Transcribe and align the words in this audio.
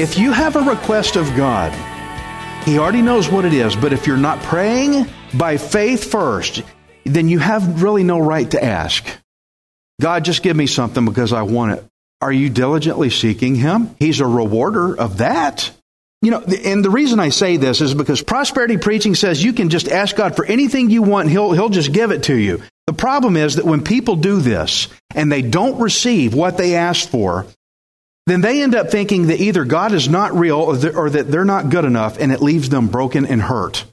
If 0.00 0.16
you 0.18 0.32
have 0.32 0.56
a 0.56 0.60
request 0.60 1.16
of 1.16 1.26
God, 1.36 1.72
He 2.64 2.78
already 2.78 3.02
knows 3.02 3.28
what 3.28 3.44
it 3.44 3.52
is, 3.52 3.76
but 3.76 3.92
if 3.92 4.06
you're 4.06 4.16
not 4.16 4.42
praying 4.42 5.04
by 5.34 5.58
faith 5.58 6.10
first, 6.10 6.62
then 7.04 7.28
you 7.28 7.38
have 7.38 7.82
really 7.82 8.02
no 8.02 8.18
right 8.18 8.50
to 8.50 8.64
ask. 8.64 9.19
God, 10.00 10.24
just 10.24 10.42
give 10.42 10.56
me 10.56 10.66
something 10.66 11.04
because 11.04 11.32
I 11.32 11.42
want 11.42 11.72
it. 11.72 11.84
Are 12.20 12.32
you 12.32 12.50
diligently 12.50 13.10
seeking 13.10 13.54
Him? 13.54 13.94
He's 13.98 14.20
a 14.20 14.26
rewarder 14.26 14.98
of 14.98 15.18
that. 15.18 15.70
You 16.22 16.32
know, 16.32 16.40
and 16.40 16.84
the 16.84 16.90
reason 16.90 17.18
I 17.18 17.30
say 17.30 17.56
this 17.56 17.80
is 17.80 17.94
because 17.94 18.22
prosperity 18.22 18.76
preaching 18.76 19.14
says 19.14 19.42
you 19.42 19.54
can 19.54 19.70
just 19.70 19.88
ask 19.88 20.16
God 20.16 20.36
for 20.36 20.44
anything 20.44 20.90
you 20.90 21.02
want 21.02 21.30
He'll, 21.30 21.52
he'll 21.52 21.70
just 21.70 21.92
give 21.92 22.10
it 22.10 22.24
to 22.24 22.34
you. 22.34 22.62
The 22.86 22.92
problem 22.92 23.36
is 23.36 23.56
that 23.56 23.64
when 23.64 23.84
people 23.84 24.16
do 24.16 24.40
this 24.40 24.88
and 25.14 25.30
they 25.30 25.42
don't 25.42 25.80
receive 25.80 26.34
what 26.34 26.58
they 26.58 26.74
asked 26.74 27.08
for, 27.08 27.46
then 28.26 28.42
they 28.42 28.62
end 28.62 28.74
up 28.74 28.90
thinking 28.90 29.28
that 29.28 29.40
either 29.40 29.64
God 29.64 29.92
is 29.92 30.08
not 30.08 30.34
real 30.34 30.56
or 30.56 31.10
that 31.10 31.30
they're 31.30 31.44
not 31.44 31.70
good 31.70 31.84
enough 31.84 32.18
and 32.18 32.32
it 32.32 32.42
leaves 32.42 32.68
them 32.68 32.88
broken 32.88 33.26
and 33.26 33.40
hurt. 33.40 33.84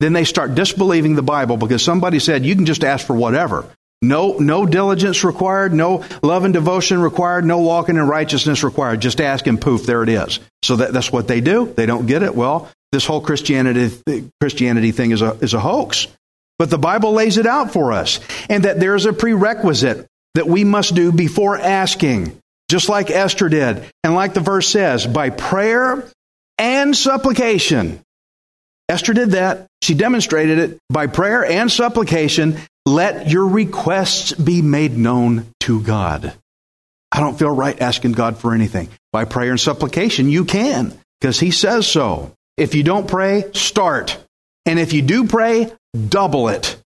Then 0.00 0.12
they 0.12 0.24
start 0.24 0.54
disbelieving 0.54 1.14
the 1.14 1.22
Bible 1.22 1.56
because 1.56 1.82
somebody 1.82 2.18
said 2.18 2.44
you 2.44 2.54
can 2.54 2.66
just 2.66 2.84
ask 2.84 3.06
for 3.06 3.16
whatever. 3.16 3.66
No, 4.02 4.36
no 4.38 4.66
diligence 4.66 5.24
required, 5.24 5.72
no 5.72 6.04
love 6.22 6.44
and 6.44 6.52
devotion 6.52 7.00
required, 7.00 7.44
no 7.44 7.58
walking 7.58 7.96
in 7.96 8.06
righteousness 8.06 8.62
required. 8.62 9.00
Just 9.00 9.20
ask 9.20 9.46
and 9.46 9.60
poof, 9.60 9.86
there 9.86 10.02
it 10.02 10.08
is. 10.08 10.38
So 10.62 10.76
that, 10.76 10.92
that's 10.92 11.10
what 11.10 11.28
they 11.28 11.40
do. 11.40 11.72
They 11.74 11.86
don't 11.86 12.06
get 12.06 12.22
it. 12.22 12.34
Well, 12.34 12.70
this 12.92 13.06
whole 13.06 13.20
Christianity, 13.20 13.90
Christianity 14.40 14.92
thing 14.92 15.12
is 15.12 15.22
a, 15.22 15.32
is 15.40 15.54
a 15.54 15.60
hoax. 15.60 16.08
But 16.58 16.70
the 16.70 16.78
Bible 16.78 17.12
lays 17.12 17.38
it 17.38 17.46
out 17.46 17.72
for 17.72 17.92
us. 17.92 18.20
And 18.48 18.64
that 18.64 18.80
there's 18.80 19.06
a 19.06 19.12
prerequisite 19.12 20.06
that 20.34 20.46
we 20.46 20.64
must 20.64 20.94
do 20.94 21.12
before 21.12 21.58
asking, 21.58 22.38
just 22.70 22.88
like 22.88 23.10
Esther 23.10 23.48
did. 23.48 23.84
And 24.04 24.14
like 24.14 24.34
the 24.34 24.40
verse 24.40 24.68
says, 24.68 25.06
by 25.06 25.30
prayer 25.30 26.06
and 26.58 26.96
supplication. 26.96 28.00
Esther 28.88 29.14
did 29.14 29.32
that. 29.32 29.66
She 29.82 29.94
demonstrated 29.94 30.58
it 30.58 30.78
by 30.88 31.06
prayer 31.06 31.44
and 31.44 31.70
supplication. 31.70 32.58
Let 32.86 33.28
your 33.28 33.48
requests 33.48 34.32
be 34.32 34.62
made 34.62 34.96
known 34.96 35.46
to 35.60 35.82
God. 35.82 36.32
I 37.10 37.18
don't 37.18 37.36
feel 37.36 37.50
right 37.50 37.80
asking 37.80 38.12
God 38.12 38.38
for 38.38 38.54
anything. 38.54 38.88
By 39.12 39.24
prayer 39.24 39.50
and 39.50 39.60
supplication, 39.60 40.28
you 40.28 40.44
can, 40.44 40.96
because 41.20 41.40
He 41.40 41.50
says 41.50 41.88
so. 41.88 42.32
If 42.56 42.76
you 42.76 42.84
don't 42.84 43.08
pray, 43.08 43.50
start. 43.54 44.16
And 44.66 44.78
if 44.78 44.92
you 44.92 45.02
do 45.02 45.26
pray, 45.26 45.72
double 46.08 46.48
it. 46.48 46.76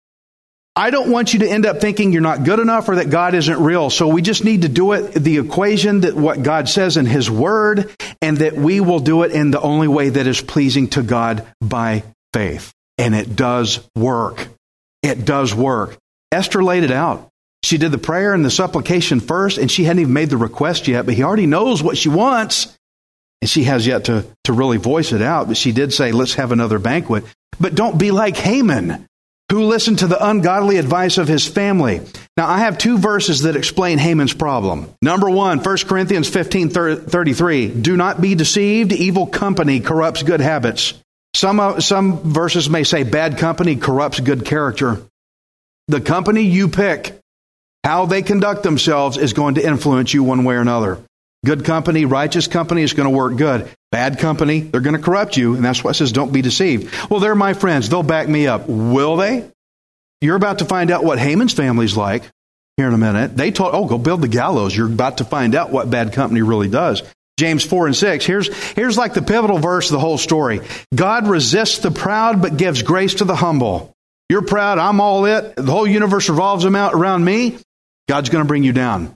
I 0.75 0.89
don't 0.89 1.10
want 1.10 1.34
you 1.34 1.41
to 1.41 1.49
end 1.49 1.66
up 1.66 1.81
thinking 1.81 2.12
you're 2.12 2.22
not 2.22 2.44
good 2.44 2.60
enough 2.60 2.89
or 2.89 2.97
that 2.97 3.10
God 3.10 3.34
isn't 3.34 3.62
real. 3.62 3.91
So 3.91 4.09
we 4.09 4.22
just 4.22 4.44
need 4.44 4.62
to 4.62 4.69
do 4.69 4.93
it 4.93 5.12
the 5.12 5.37
equation 5.37 6.00
that 6.03 6.15
what 6.15 6.43
God 6.43 6.69
says 6.71 6.97
in 6.97 7.05
His 7.05 7.31
Word, 7.31 7.91
and 8.22 8.39
that 8.39 8.55
we 8.55 8.81
will 8.81 9.00
do 9.00 9.25
it 9.25 9.33
in 9.33 9.50
the 9.50 9.60
only 9.60 9.89
way 9.89 10.09
that 10.09 10.27
is 10.27 10.41
pleasing 10.41 10.89
to 10.91 11.03
God 11.03 11.47
by 11.60 12.05
faith. 12.33 12.72
And 12.97 13.15
it 13.15 13.37
does 13.37 13.87
work. 13.94 14.49
It 15.03 15.25
does 15.25 15.55
work. 15.55 15.97
Esther 16.33 16.62
laid 16.62 16.84
it 16.84 16.91
out. 16.91 17.28
She 17.62 17.78
did 17.78 17.93
the 17.93 17.99
prayer 17.99 18.33
and 18.33 18.44
the 18.44 18.50
supplication 18.50 19.21
first, 19.21 19.59
and 19.59 19.71
she 19.71 19.84
hadn't 19.84 20.00
even 20.00 20.12
made 20.12 20.31
the 20.31 20.37
request 20.37 20.88
yet, 20.88 21.05
but 21.05 21.15
he 21.15 21.22
already 21.22 21.47
knows 21.47 21.83
what 21.83 21.99
she 21.99 22.09
wants. 22.09 22.77
And 23.43 23.50
she 23.50 23.65
has 23.65 23.87
yet 23.87 24.06
to, 24.06 24.27
to 24.44 24.53
really 24.53 24.77
voice 24.77 25.12
it 25.12 25.22
out, 25.22 25.49
but 25.49 25.56
she 25.56 25.72
did 25.72 25.93
say, 25.93 26.12
let's 26.12 26.34
have 26.34 26.53
another 26.53 26.78
banquet. 26.78 27.25
But 27.59 27.75
don't 27.75 27.99
be 27.99 28.10
like 28.10 28.37
Haman, 28.37 29.06
who 29.50 29.65
listened 29.65 30.00
to 30.00 30.06
the 30.06 30.27
ungodly 30.27 30.77
advice 30.77 31.19
of 31.19 31.28
his 31.28 31.47
family. 31.47 32.00
Now, 32.37 32.49
I 32.49 32.59
have 32.59 32.78
two 32.78 32.99
verses 32.99 33.43
that 33.43 33.56
explain 33.56 33.99
Haman's 33.99 34.34
problem. 34.34 34.93
Number 35.03 35.28
one, 35.28 35.59
1 35.59 35.77
Corinthians 35.87 36.28
15 36.28 36.71
33. 36.71 37.69
Do 37.69 37.97
not 37.97 38.21
be 38.21 38.34
deceived. 38.34 38.93
Evil 38.93 39.27
company 39.27 39.81
corrupts 39.81 40.22
good 40.22 40.41
habits. 40.41 40.94
Some, 41.35 41.61
uh, 41.61 41.81
some 41.81 42.33
verses 42.33 42.69
may 42.69 42.85
say 42.85 43.05
bad 43.05 43.39
company 43.39 43.77
corrupts 43.77 44.21
good 44.21 44.45
character. 44.45 45.01
The 45.89 46.01
company 46.01 46.43
you 46.43 46.69
pick, 46.69 47.19
how 47.85 48.07
they 48.07 48.23
conduct 48.23 48.63
themselves, 48.63 49.17
is 49.17 49.33
going 49.33 49.55
to 49.55 49.67
influence 49.67 50.13
you 50.13 50.23
one 50.23 50.45
way 50.45 50.57
or 50.57 50.61
another. 50.61 50.99
Good 51.45 51.65
company, 51.65 52.05
righteous 52.05 52.49
company 52.49 52.83
is 52.83 52.93
going 52.93 53.09
to 53.09 53.17
work 53.17 53.37
good. 53.37 53.71
Bad 53.91 54.19
company, 54.19 54.61
they're 54.61 54.83
going 54.83 54.97
to 54.97 55.03
corrupt 55.03 55.37
you, 55.37 55.55
and 55.55 55.65
that's 55.65 55.83
why 55.83 55.93
it 55.93 55.95
says 55.95 56.13
don't 56.13 56.33
be 56.33 56.43
deceived. 56.43 56.95
Well, 57.11 57.19
they're 57.19 57.35
my 57.35 57.55
friends. 57.55 57.89
They'll 57.89 58.03
back 58.03 58.29
me 58.29 58.47
up. 58.47 58.69
Will 58.69 59.17
they? 59.17 59.51
You're 60.21 60.37
about 60.37 60.59
to 60.59 60.67
find 60.67 60.91
out 60.91 61.03
what 61.03 61.19
Haman's 61.19 61.55
family's 61.55 61.97
like 61.97 62.25
here 62.77 62.89
in 62.89 62.95
a 62.95 62.99
minute. 62.99 63.37
They 63.37 63.51
told, 63.53 63.75
oh, 63.75 63.87
go 63.87 63.97
build 63.97 64.21
the 64.21 64.29
gallows. 64.29 64.77
You're 64.77 64.87
about 64.87 65.19
to 65.19 65.25
find 65.25 65.55
out 65.55 65.71
what 65.71 65.91
bad 65.91 66.13
company 66.13 66.43
really 66.43 66.69
does. 66.69 67.03
James 67.41 67.65
4 67.65 67.87
and 67.87 67.97
6. 67.97 68.27
Here's, 68.27 68.55
here's 68.75 68.99
like 68.99 69.15
the 69.15 69.23
pivotal 69.23 69.59
verse 69.59 69.87
of 69.87 69.93
the 69.93 69.99
whole 69.99 70.19
story. 70.19 70.61
God 70.95 71.27
resists 71.27 71.78
the 71.78 71.91
proud, 71.91 72.43
but 72.43 72.59
gives 72.59 72.83
grace 72.83 73.15
to 73.15 73.25
the 73.25 73.34
humble. 73.34 73.93
You're 74.28 74.43
proud. 74.43 74.78
I'm 74.78 75.01
all 75.01 75.25
it. 75.25 75.56
The 75.56 75.73
whole 75.73 75.87
universe 75.87 76.28
revolves 76.28 76.67
around 76.67 77.25
me. 77.25 77.56
God's 78.09 78.28
going 78.28 78.45
to 78.45 78.49
bring 78.49 78.62
you 78.62 78.75
down. 78.75 79.15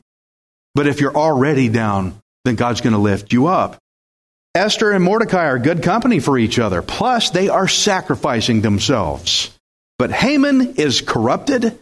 But 0.75 0.87
if 0.87 1.03
you're 1.03 1.15
already 1.15 1.69
down, 1.69 2.19
then 2.47 2.55
God's 2.55 2.81
going 2.81 2.95
to 2.95 2.99
lift 2.99 3.35
you 3.35 3.47
up. 3.47 3.77
Esther 4.55 4.93
and 4.93 5.05
Mordecai 5.05 5.45
are 5.45 5.59
good 5.59 5.83
company 5.83 6.19
for 6.19 6.39
each 6.39 6.59
other. 6.59 6.81
Plus, 6.81 7.29
they 7.29 7.51
are 7.51 7.69
sacrificing 7.69 8.62
themselves. 8.62 9.51
But 9.99 10.12
Haman 10.12 10.77
is 10.77 11.03
corrupted, 11.03 11.79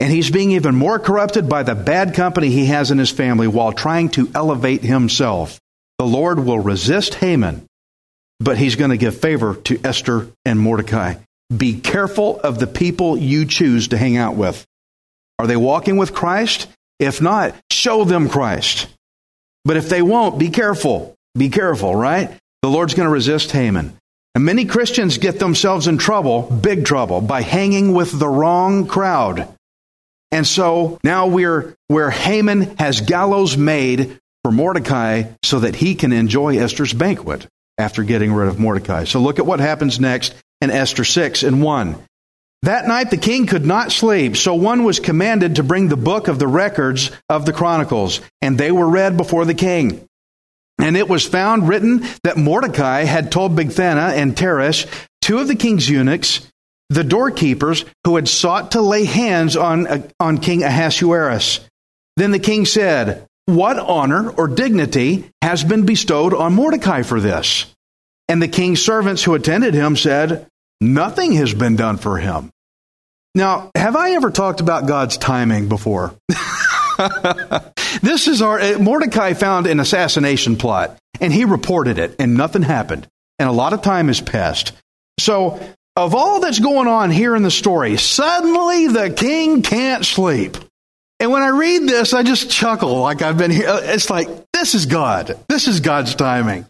and 0.00 0.12
he's 0.12 0.30
being 0.30 0.50
even 0.50 0.74
more 0.74 0.98
corrupted 0.98 1.48
by 1.48 1.62
the 1.62 1.74
bad 1.74 2.14
company 2.14 2.50
he 2.50 2.66
has 2.66 2.90
in 2.90 2.98
his 2.98 3.10
family 3.10 3.48
while 3.48 3.72
trying 3.72 4.10
to 4.10 4.30
elevate 4.34 4.82
himself. 4.82 5.58
The 5.98 6.06
Lord 6.06 6.38
will 6.38 6.60
resist 6.60 7.16
Haman, 7.16 7.66
but 8.38 8.56
he's 8.56 8.76
going 8.76 8.90
to 8.90 8.96
give 8.96 9.20
favor 9.20 9.56
to 9.64 9.80
Esther 9.84 10.28
and 10.44 10.60
Mordecai. 10.60 11.14
Be 11.54 11.80
careful 11.80 12.38
of 12.40 12.58
the 12.58 12.66
people 12.66 13.16
you 13.16 13.46
choose 13.46 13.88
to 13.88 13.98
hang 13.98 14.16
out 14.16 14.36
with. 14.36 14.64
Are 15.38 15.46
they 15.46 15.56
walking 15.56 15.96
with 15.96 16.14
Christ? 16.14 16.68
If 16.98 17.20
not, 17.20 17.54
show 17.70 18.04
them 18.04 18.28
Christ. 18.28 18.86
But 19.64 19.76
if 19.76 19.88
they 19.88 20.02
won't, 20.02 20.38
be 20.38 20.50
careful. 20.50 21.16
Be 21.36 21.48
careful, 21.48 21.94
right? 21.94 22.30
The 22.62 22.68
Lord's 22.68 22.94
going 22.94 23.06
to 23.06 23.12
resist 23.12 23.52
Haman. 23.52 23.96
And 24.34 24.44
many 24.44 24.66
Christians 24.66 25.18
get 25.18 25.38
themselves 25.38 25.88
in 25.88 25.98
trouble, 25.98 26.42
big 26.42 26.84
trouble, 26.84 27.20
by 27.20 27.42
hanging 27.42 27.92
with 27.92 28.16
the 28.16 28.28
wrong 28.28 28.86
crowd. 28.86 29.48
And 30.30 30.46
so 30.46 30.98
now 31.02 31.26
we're 31.26 31.74
where 31.88 32.10
Haman 32.10 32.76
has 32.76 33.00
gallows 33.00 33.56
made 33.56 34.18
for 34.48 34.52
Mordecai 34.52 35.24
so 35.42 35.60
that 35.60 35.76
he 35.76 35.94
can 35.94 36.10
enjoy 36.10 36.56
Esther's 36.56 36.94
banquet 36.94 37.46
after 37.76 38.02
getting 38.02 38.32
rid 38.32 38.48
of 38.48 38.58
Mordecai. 38.58 39.04
So 39.04 39.20
look 39.20 39.38
at 39.38 39.44
what 39.44 39.60
happens 39.60 40.00
next 40.00 40.34
in 40.62 40.70
Esther 40.70 41.04
6 41.04 41.42
and 41.42 41.62
1. 41.62 41.96
That 42.62 42.88
night 42.88 43.10
the 43.10 43.18
king 43.18 43.44
could 43.44 43.66
not 43.66 43.92
sleep, 43.92 44.38
so 44.38 44.54
one 44.54 44.84
was 44.84 45.00
commanded 45.00 45.56
to 45.56 45.62
bring 45.62 45.88
the 45.88 45.98
book 45.98 46.28
of 46.28 46.38
the 46.38 46.46
records 46.46 47.10
of 47.28 47.44
the 47.44 47.52
Chronicles, 47.52 48.22
and 48.40 48.56
they 48.56 48.72
were 48.72 48.88
read 48.88 49.18
before 49.18 49.44
the 49.44 49.52
king. 49.52 50.08
And 50.78 50.96
it 50.96 51.10
was 51.10 51.28
found 51.28 51.68
written 51.68 52.06
that 52.24 52.38
Mordecai 52.38 53.04
had 53.04 53.30
told 53.30 53.54
Bigthana 53.54 54.12
and 54.12 54.34
Teresh, 54.34 54.86
two 55.20 55.40
of 55.40 55.48
the 55.48 55.56
king's 55.56 55.90
eunuchs, 55.90 56.50
the 56.88 57.04
doorkeepers, 57.04 57.84
who 58.04 58.16
had 58.16 58.28
sought 58.28 58.70
to 58.70 58.80
lay 58.80 59.04
hands 59.04 59.56
on, 59.56 60.08
on 60.18 60.38
King 60.38 60.62
Ahasuerus. 60.62 61.60
Then 62.16 62.30
the 62.30 62.38
king 62.38 62.64
said, 62.64 63.27
What 63.48 63.78
honor 63.78 64.28
or 64.28 64.46
dignity 64.46 65.30
has 65.40 65.64
been 65.64 65.86
bestowed 65.86 66.34
on 66.34 66.52
Mordecai 66.52 67.00
for 67.00 67.18
this? 67.18 67.64
And 68.28 68.42
the 68.42 68.46
king's 68.46 68.84
servants 68.84 69.24
who 69.24 69.32
attended 69.32 69.72
him 69.72 69.96
said, 69.96 70.46
Nothing 70.82 71.32
has 71.32 71.54
been 71.54 71.74
done 71.74 71.96
for 71.96 72.18
him. 72.18 72.50
Now, 73.34 73.70
have 73.74 73.96
I 73.96 74.10
ever 74.10 74.30
talked 74.30 74.60
about 74.60 74.86
God's 74.86 75.16
timing 75.16 75.70
before? 75.70 76.14
this 78.02 78.28
is 78.28 78.42
our 78.42 78.60
uh, 78.60 78.78
Mordecai 78.78 79.32
found 79.32 79.66
an 79.66 79.80
assassination 79.80 80.56
plot 80.56 80.98
and 81.18 81.32
he 81.32 81.46
reported 81.46 81.98
it 81.98 82.16
and 82.18 82.34
nothing 82.34 82.60
happened. 82.60 83.06
And 83.38 83.48
a 83.48 83.52
lot 83.52 83.72
of 83.72 83.80
time 83.80 84.08
has 84.08 84.20
passed. 84.20 84.74
So, 85.18 85.58
of 85.96 86.14
all 86.14 86.40
that's 86.40 86.60
going 86.60 86.86
on 86.86 87.10
here 87.10 87.34
in 87.34 87.44
the 87.44 87.50
story, 87.50 87.96
suddenly 87.96 88.88
the 88.88 89.08
king 89.08 89.62
can't 89.62 90.04
sleep. 90.04 90.58
And 91.20 91.30
when 91.32 91.42
I 91.42 91.48
read 91.48 91.88
this, 91.88 92.14
I 92.14 92.22
just 92.22 92.50
chuckle 92.50 93.00
like 93.00 93.22
I've 93.22 93.38
been 93.38 93.50
here. 93.50 93.66
It's 93.68 94.08
like, 94.08 94.28
this 94.52 94.74
is 94.74 94.86
God. 94.86 95.36
This 95.48 95.66
is 95.66 95.80
God's 95.80 96.14
timing. 96.14 96.66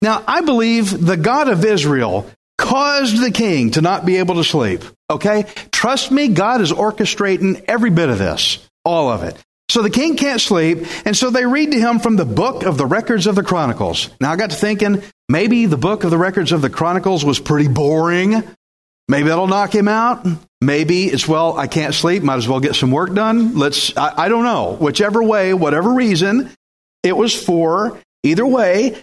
Now, 0.00 0.22
I 0.26 0.40
believe 0.40 1.04
the 1.04 1.16
God 1.16 1.48
of 1.48 1.64
Israel 1.64 2.30
caused 2.56 3.20
the 3.22 3.30
king 3.30 3.72
to 3.72 3.82
not 3.82 4.06
be 4.06 4.16
able 4.16 4.36
to 4.36 4.44
sleep. 4.44 4.82
Okay? 5.10 5.44
Trust 5.70 6.10
me, 6.10 6.28
God 6.28 6.60
is 6.60 6.72
orchestrating 6.72 7.64
every 7.68 7.90
bit 7.90 8.08
of 8.08 8.18
this, 8.18 8.58
all 8.84 9.10
of 9.10 9.22
it. 9.22 9.36
So 9.70 9.82
the 9.82 9.90
king 9.90 10.16
can't 10.16 10.40
sleep, 10.40 10.86
and 11.04 11.14
so 11.14 11.28
they 11.28 11.44
read 11.44 11.72
to 11.72 11.78
him 11.78 11.98
from 11.98 12.16
the 12.16 12.24
book 12.24 12.62
of 12.62 12.78
the 12.78 12.86
records 12.86 13.26
of 13.26 13.34
the 13.34 13.42
Chronicles. 13.42 14.08
Now 14.18 14.32
I 14.32 14.36
got 14.36 14.50
to 14.50 14.56
thinking, 14.56 15.02
maybe 15.28 15.66
the 15.66 15.76
book 15.76 16.04
of 16.04 16.10
the 16.10 16.16
records 16.16 16.52
of 16.52 16.62
the 16.62 16.70
Chronicles 16.70 17.22
was 17.22 17.38
pretty 17.38 17.68
boring. 17.68 18.42
Maybe 19.08 19.28
that'll 19.28 19.46
knock 19.46 19.74
him 19.74 19.86
out. 19.86 20.26
Maybe 20.60 21.04
it's, 21.04 21.28
well, 21.28 21.56
I 21.56 21.68
can't 21.68 21.94
sleep, 21.94 22.22
might 22.22 22.36
as 22.36 22.48
well 22.48 22.60
get 22.60 22.74
some 22.74 22.90
work 22.90 23.14
done. 23.14 23.56
Let's, 23.56 23.96
I, 23.96 24.24
I 24.24 24.28
don't 24.28 24.44
know. 24.44 24.72
Whichever 24.72 25.22
way, 25.22 25.54
whatever 25.54 25.92
reason 25.92 26.50
it 27.04 27.16
was 27.16 27.34
for, 27.34 27.98
either 28.24 28.44
way, 28.44 29.00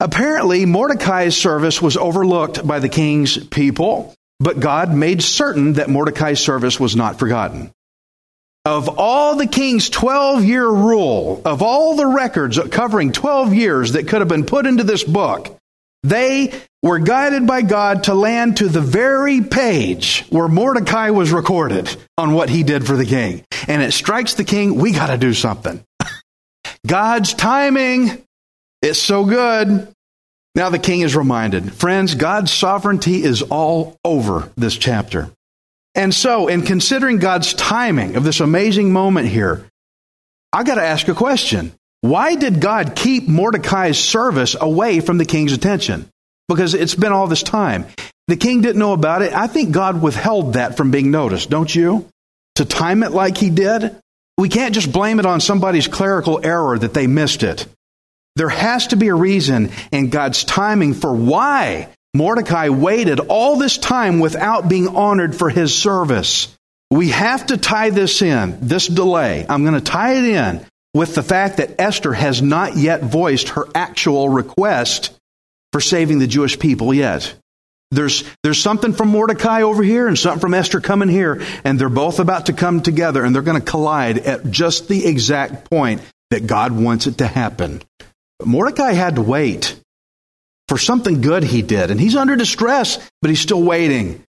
apparently 0.00 0.66
Mordecai's 0.66 1.36
service 1.36 1.80
was 1.80 1.96
overlooked 1.96 2.66
by 2.66 2.78
the 2.78 2.90
king's 2.90 3.42
people, 3.46 4.14
but 4.38 4.60
God 4.60 4.94
made 4.94 5.22
certain 5.22 5.74
that 5.74 5.88
Mordecai's 5.88 6.40
service 6.40 6.78
was 6.78 6.94
not 6.94 7.18
forgotten. 7.18 7.72
Of 8.66 8.98
all 8.98 9.36
the 9.36 9.46
king's 9.46 9.88
12 9.88 10.44
year 10.44 10.68
rule, 10.68 11.40
of 11.46 11.62
all 11.62 11.96
the 11.96 12.06
records 12.06 12.58
covering 12.70 13.12
12 13.12 13.54
years 13.54 13.92
that 13.92 14.08
could 14.08 14.20
have 14.20 14.28
been 14.28 14.44
put 14.44 14.66
into 14.66 14.84
this 14.84 15.04
book, 15.04 15.56
they 16.02 16.52
were 16.82 16.98
guided 16.98 17.46
by 17.46 17.62
God 17.62 18.04
to 18.04 18.14
land 18.14 18.58
to 18.58 18.68
the 18.68 18.80
very 18.80 19.40
page 19.40 20.24
where 20.30 20.48
Mordecai 20.48 21.10
was 21.10 21.32
recorded 21.32 21.94
on 22.16 22.32
what 22.32 22.50
he 22.50 22.62
did 22.62 22.86
for 22.86 22.96
the 22.96 23.06
king. 23.06 23.44
And 23.66 23.82
it 23.82 23.92
strikes 23.92 24.34
the 24.34 24.44
king, 24.44 24.76
we 24.76 24.92
got 24.92 25.08
to 25.08 25.18
do 25.18 25.34
something. 25.34 25.82
God's 26.86 27.34
timing, 27.34 28.24
is 28.82 29.00
so 29.00 29.24
good. 29.24 29.88
Now 30.54 30.70
the 30.70 30.78
king 30.78 31.00
is 31.00 31.16
reminded. 31.16 31.72
Friends, 31.72 32.14
God's 32.14 32.52
sovereignty 32.52 33.22
is 33.22 33.42
all 33.42 33.96
over 34.04 34.50
this 34.56 34.76
chapter. 34.76 35.30
And 35.94 36.14
so, 36.14 36.48
in 36.48 36.62
considering 36.62 37.18
God's 37.18 37.54
timing 37.54 38.16
of 38.16 38.24
this 38.24 38.40
amazing 38.40 38.92
moment 38.92 39.28
here, 39.28 39.66
I 40.52 40.62
got 40.62 40.76
to 40.76 40.84
ask 40.84 41.08
a 41.08 41.14
question. 41.14 41.72
Why 42.00 42.36
did 42.36 42.60
God 42.60 42.94
keep 42.94 43.26
Mordecai's 43.26 43.98
service 43.98 44.54
away 44.58 45.00
from 45.00 45.18
the 45.18 45.24
king's 45.24 45.52
attention? 45.52 46.08
Because 46.48 46.74
it's 46.74 46.94
been 46.94 47.12
all 47.12 47.26
this 47.26 47.42
time. 47.42 47.86
The 48.28 48.36
king 48.36 48.60
didn't 48.60 48.78
know 48.78 48.92
about 48.92 49.22
it. 49.22 49.32
I 49.32 49.46
think 49.46 49.72
God 49.72 50.00
withheld 50.00 50.52
that 50.52 50.76
from 50.76 50.90
being 50.90 51.10
noticed, 51.10 51.50
don't 51.50 51.74
you? 51.74 52.08
To 52.56 52.64
time 52.64 53.02
it 53.02 53.10
like 53.10 53.36
he 53.36 53.50
did? 53.50 53.96
We 54.36 54.48
can't 54.48 54.74
just 54.74 54.92
blame 54.92 55.18
it 55.18 55.26
on 55.26 55.40
somebody's 55.40 55.88
clerical 55.88 56.40
error 56.44 56.78
that 56.78 56.94
they 56.94 57.06
missed 57.06 57.42
it. 57.42 57.66
There 58.36 58.48
has 58.48 58.88
to 58.88 58.96
be 58.96 59.08
a 59.08 59.14
reason 59.14 59.70
in 59.90 60.10
God's 60.10 60.44
timing 60.44 60.94
for 60.94 61.12
why 61.12 61.88
Mordecai 62.14 62.68
waited 62.68 63.18
all 63.18 63.56
this 63.56 63.78
time 63.78 64.20
without 64.20 64.68
being 64.68 64.88
honored 64.88 65.34
for 65.34 65.50
his 65.50 65.74
service. 65.74 66.54
We 66.90 67.08
have 67.08 67.46
to 67.46 67.56
tie 67.56 67.90
this 67.90 68.22
in, 68.22 68.58
this 68.68 68.86
delay. 68.86 69.44
I'm 69.48 69.62
going 69.62 69.74
to 69.74 69.80
tie 69.80 70.14
it 70.14 70.24
in 70.24 70.64
with 70.94 71.14
the 71.14 71.22
fact 71.22 71.58
that 71.58 71.80
Esther 71.80 72.12
has 72.12 72.40
not 72.42 72.76
yet 72.76 73.02
voiced 73.02 73.50
her 73.50 73.66
actual 73.74 74.28
request 74.28 75.16
for 75.72 75.80
saving 75.80 76.18
the 76.18 76.26
Jewish 76.26 76.58
people 76.58 76.94
yet. 76.94 77.34
There's, 77.90 78.24
there's 78.42 78.60
something 78.60 78.92
from 78.92 79.08
Mordecai 79.08 79.62
over 79.62 79.82
here 79.82 80.08
and 80.08 80.18
something 80.18 80.40
from 80.40 80.54
Esther 80.54 80.80
coming 80.80 81.08
here, 81.08 81.42
and 81.64 81.78
they're 81.78 81.88
both 81.88 82.20
about 82.20 82.46
to 82.46 82.52
come 82.52 82.82
together 82.82 83.24
and 83.24 83.34
they're 83.34 83.42
going 83.42 83.60
to 83.60 83.70
collide 83.70 84.18
at 84.18 84.50
just 84.50 84.88
the 84.88 85.06
exact 85.06 85.70
point 85.70 86.02
that 86.30 86.46
God 86.46 86.72
wants 86.72 87.06
it 87.06 87.18
to 87.18 87.26
happen. 87.26 87.82
Mordecai 88.44 88.92
had 88.92 89.16
to 89.16 89.22
wait 89.22 89.78
for 90.68 90.78
something 90.78 91.22
good 91.22 91.42
he 91.42 91.62
did. 91.62 91.90
And 91.90 91.98
he's 91.98 92.14
under 92.14 92.36
distress, 92.36 92.98
but 93.20 93.30
he's 93.30 93.40
still 93.40 93.62
waiting. 93.62 94.22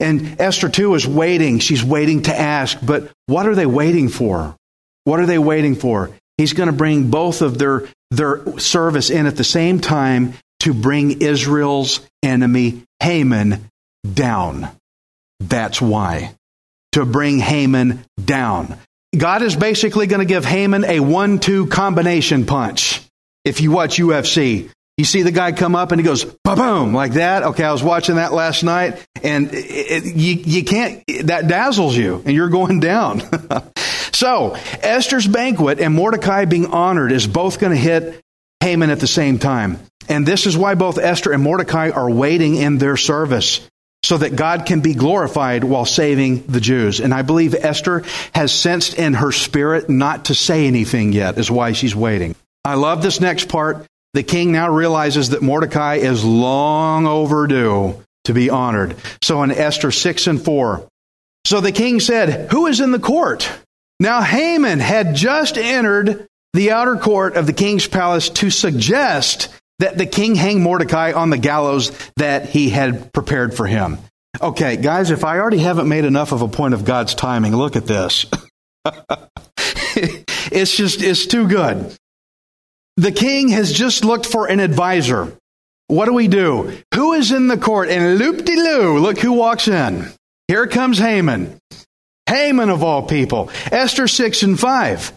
And 0.00 0.40
Esther, 0.40 0.68
too, 0.68 0.94
is 0.94 1.06
waiting. 1.06 1.60
She's 1.60 1.84
waiting 1.84 2.22
to 2.22 2.38
ask, 2.38 2.76
but 2.82 3.10
what 3.26 3.46
are 3.46 3.54
they 3.54 3.66
waiting 3.66 4.08
for? 4.08 4.56
What 5.10 5.18
are 5.18 5.26
they 5.26 5.40
waiting 5.40 5.74
for? 5.74 6.12
He's 6.38 6.52
going 6.52 6.68
to 6.68 6.72
bring 6.72 7.10
both 7.10 7.42
of 7.42 7.58
their, 7.58 7.88
their 8.12 8.60
service 8.60 9.10
in 9.10 9.26
at 9.26 9.36
the 9.36 9.42
same 9.42 9.80
time 9.80 10.34
to 10.60 10.72
bring 10.72 11.20
Israel's 11.20 11.98
enemy, 12.22 12.84
Haman, 13.00 13.68
down. 14.08 14.68
That's 15.40 15.82
why. 15.82 16.36
To 16.92 17.04
bring 17.04 17.40
Haman 17.40 18.04
down. 18.24 18.78
God 19.18 19.42
is 19.42 19.56
basically 19.56 20.06
going 20.06 20.20
to 20.20 20.32
give 20.32 20.44
Haman 20.44 20.84
a 20.84 21.00
one 21.00 21.40
two 21.40 21.66
combination 21.66 22.46
punch. 22.46 23.00
If 23.44 23.60
you 23.60 23.72
watch 23.72 23.98
UFC, 23.98 24.70
you 24.96 25.04
see 25.04 25.22
the 25.22 25.32
guy 25.32 25.50
come 25.50 25.74
up 25.74 25.90
and 25.90 26.00
he 26.00 26.04
goes, 26.04 26.24
boom, 26.24 26.94
like 26.94 27.14
that. 27.14 27.42
Okay, 27.42 27.64
I 27.64 27.72
was 27.72 27.82
watching 27.82 28.14
that 28.14 28.32
last 28.32 28.62
night, 28.62 29.04
and 29.24 29.52
it, 29.52 29.56
it, 29.56 30.04
you, 30.04 30.34
you 30.34 30.62
can't, 30.62 31.02
that 31.24 31.48
dazzles 31.48 31.96
you, 31.96 32.22
and 32.24 32.36
you're 32.36 32.48
going 32.48 32.78
down. 32.78 33.22
so, 34.12 34.56
Esther's 34.80 35.26
banquet 35.26 35.80
and 35.80 35.94
Mordecai 35.94 36.44
being 36.44 36.66
honored 36.66 37.12
is 37.12 37.26
both 37.26 37.58
going 37.58 37.72
to 37.72 37.78
hit 37.78 38.20
Haman 38.60 38.90
at 38.90 39.00
the 39.00 39.06
same 39.06 39.38
time. 39.38 39.78
And 40.08 40.26
this 40.26 40.46
is 40.46 40.56
why 40.56 40.74
both 40.74 40.98
Esther 40.98 41.32
and 41.32 41.42
Mordecai 41.42 41.90
are 41.90 42.10
waiting 42.10 42.56
in 42.56 42.78
their 42.78 42.96
service 42.96 43.60
so 44.02 44.18
that 44.18 44.34
God 44.34 44.66
can 44.66 44.80
be 44.80 44.94
glorified 44.94 45.62
while 45.62 45.84
saving 45.84 46.44
the 46.46 46.60
Jews. 46.60 47.00
And 47.00 47.12
I 47.12 47.22
believe 47.22 47.54
Esther 47.54 48.04
has 48.34 48.52
sensed 48.52 48.94
in 48.94 49.14
her 49.14 49.30
spirit 49.30 49.88
not 49.88 50.26
to 50.26 50.34
say 50.34 50.66
anything 50.66 51.12
yet, 51.12 51.38
is 51.38 51.50
why 51.50 51.72
she's 51.72 51.94
waiting. 51.94 52.34
I 52.64 52.74
love 52.74 53.02
this 53.02 53.20
next 53.20 53.48
part 53.48 53.86
the 54.12 54.22
king 54.22 54.50
now 54.50 54.70
realizes 54.70 55.30
that 55.30 55.42
Mordecai 55.42 55.96
is 55.96 56.24
long 56.24 57.06
overdue 57.06 58.02
to 58.24 58.34
be 58.34 58.50
honored. 58.50 58.96
So 59.22 59.42
in 59.44 59.52
Esther 59.52 59.92
6 59.92 60.26
and 60.26 60.42
4, 60.42 60.86
so 61.44 61.60
the 61.60 61.72
king 61.72 62.00
said, 62.00 62.50
Who 62.50 62.66
is 62.66 62.80
in 62.80 62.90
the 62.90 62.98
court? 62.98 63.48
Now 64.00 64.22
Haman 64.22 64.80
had 64.80 65.14
just 65.14 65.58
entered 65.58 66.26
the 66.54 66.72
outer 66.72 66.96
court 66.96 67.36
of 67.36 67.46
the 67.46 67.52
king's 67.52 67.86
palace 67.86 68.30
to 68.30 68.50
suggest 68.50 69.54
that 69.78 69.98
the 69.98 70.06
king 70.06 70.34
hang 70.34 70.62
Mordecai 70.62 71.12
on 71.12 71.30
the 71.30 71.38
gallows 71.38 71.92
that 72.16 72.48
he 72.48 72.70
had 72.70 73.12
prepared 73.12 73.54
for 73.54 73.66
him. 73.66 73.98
Okay, 74.40 74.76
guys, 74.76 75.10
if 75.10 75.22
I 75.22 75.38
already 75.38 75.58
haven't 75.58 75.88
made 75.88 76.04
enough 76.04 76.32
of 76.32 76.40
a 76.40 76.48
point 76.48 76.72
of 76.72 76.84
God's 76.84 77.14
timing, 77.14 77.54
look 77.54 77.76
at 77.76 77.86
this. 77.86 78.24
it's 79.96 80.74
just, 80.74 81.02
it's 81.02 81.26
too 81.26 81.46
good. 81.46 81.94
The 82.96 83.12
king 83.12 83.48
has 83.48 83.72
just 83.72 84.04
looked 84.04 84.26
for 84.26 84.46
an 84.46 84.60
advisor. 84.60 85.36
What 85.88 86.06
do 86.06 86.14
we 86.14 86.28
do? 86.28 86.78
Who 86.94 87.12
is 87.14 87.32
in 87.32 87.48
the 87.48 87.58
court? 87.58 87.88
And 87.88 88.18
loop 88.18 88.44
de 88.44 88.56
loo, 88.56 88.98
look 88.98 89.18
who 89.18 89.32
walks 89.32 89.68
in. 89.68 90.08
Here 90.48 90.66
comes 90.66 90.98
Haman. 90.98 91.58
Haman 92.30 92.70
of 92.70 92.84
all 92.84 93.02
people. 93.02 93.50
Esther 93.72 94.06
6 94.06 94.42
and 94.44 94.58
5. 94.58 95.12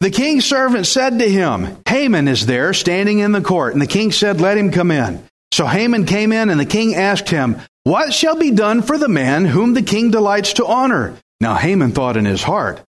The 0.00 0.10
king's 0.10 0.44
servant 0.44 0.86
said 0.86 1.18
to 1.18 1.28
him, 1.28 1.78
Haman 1.88 2.28
is 2.28 2.44
there 2.44 2.74
standing 2.74 3.20
in 3.20 3.32
the 3.32 3.40
court. 3.40 3.72
And 3.72 3.80
the 3.80 3.86
king 3.86 4.12
said, 4.12 4.40
Let 4.40 4.58
him 4.58 4.70
come 4.70 4.90
in. 4.90 5.24
So 5.52 5.66
Haman 5.66 6.06
came 6.06 6.32
in, 6.32 6.50
and 6.50 6.60
the 6.60 6.66
king 6.66 6.94
asked 6.94 7.30
him, 7.30 7.60
What 7.84 8.12
shall 8.12 8.36
be 8.36 8.50
done 8.50 8.82
for 8.82 8.98
the 8.98 9.08
man 9.08 9.44
whom 9.44 9.74
the 9.74 9.82
king 9.82 10.10
delights 10.10 10.54
to 10.54 10.66
honor? 10.66 11.16
Now 11.40 11.54
Haman 11.54 11.92
thought 11.92 12.16
in 12.16 12.24
his 12.24 12.42
heart, 12.42 12.82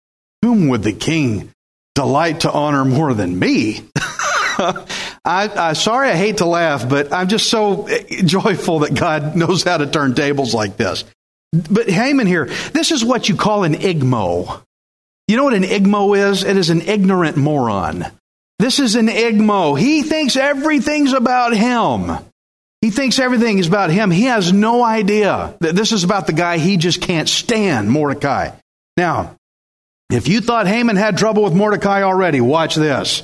Whom 0.42 0.68
would 0.68 0.82
the 0.82 0.92
king 0.92 1.50
delight 1.96 2.40
to 2.40 2.52
honor 2.52 2.84
more 2.84 3.12
than 3.14 3.36
me. 3.36 3.80
I, 4.58 4.84
I, 5.24 5.72
sorry, 5.72 6.10
I 6.10 6.14
hate 6.14 6.36
to 6.36 6.46
laugh, 6.46 6.88
but 6.88 7.12
I'm 7.12 7.26
just 7.26 7.50
so 7.50 7.88
joyful 8.24 8.80
that 8.80 8.94
God 8.94 9.34
knows 9.34 9.64
how 9.64 9.78
to 9.78 9.86
turn 9.86 10.14
tables 10.14 10.54
like 10.54 10.76
this. 10.76 11.04
But 11.52 11.88
Haman 11.88 12.26
here, 12.26 12.46
this 12.72 12.90
is 12.90 13.04
what 13.04 13.28
you 13.28 13.36
call 13.36 13.64
an 13.64 13.74
igmo. 13.74 14.62
You 15.28 15.36
know 15.36 15.44
what 15.44 15.54
an 15.54 15.62
igmo 15.62 16.16
is? 16.16 16.44
It 16.44 16.56
is 16.56 16.70
an 16.70 16.82
ignorant 16.82 17.36
moron. 17.36 18.06
This 18.58 18.78
is 18.78 18.94
an 18.94 19.08
igmo. 19.08 19.78
He 19.78 20.02
thinks 20.02 20.36
everything's 20.36 21.12
about 21.12 21.54
him. 21.54 22.18
He 22.80 22.90
thinks 22.90 23.18
everything 23.18 23.58
is 23.58 23.66
about 23.66 23.90
him. 23.90 24.10
He 24.10 24.24
has 24.24 24.52
no 24.52 24.84
idea 24.84 25.56
that 25.60 25.74
this 25.74 25.92
is 25.92 26.04
about 26.04 26.26
the 26.26 26.32
guy 26.32 26.58
he 26.58 26.76
just 26.76 27.00
can't 27.00 27.28
stand, 27.28 27.90
Mordecai. 27.90 28.50
Now, 28.96 29.34
if 30.10 30.28
you 30.28 30.40
thought 30.40 30.66
Haman 30.66 30.96
had 30.96 31.18
trouble 31.18 31.42
with 31.42 31.54
Mordecai 31.54 32.02
already, 32.02 32.40
watch 32.40 32.74
this. 32.76 33.22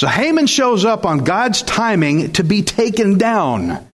So 0.00 0.06
Haman 0.06 0.46
shows 0.46 0.84
up 0.84 1.04
on 1.04 1.24
God's 1.24 1.62
timing 1.62 2.32
to 2.34 2.44
be 2.44 2.62
taken 2.62 3.18
down. 3.18 3.86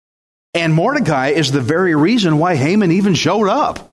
And 0.54 0.72
Mordecai 0.72 1.28
is 1.30 1.50
the 1.50 1.60
very 1.60 1.94
reason 1.94 2.38
why 2.38 2.54
Haman 2.54 2.92
even 2.92 3.14
showed 3.14 3.48
up. 3.48 3.90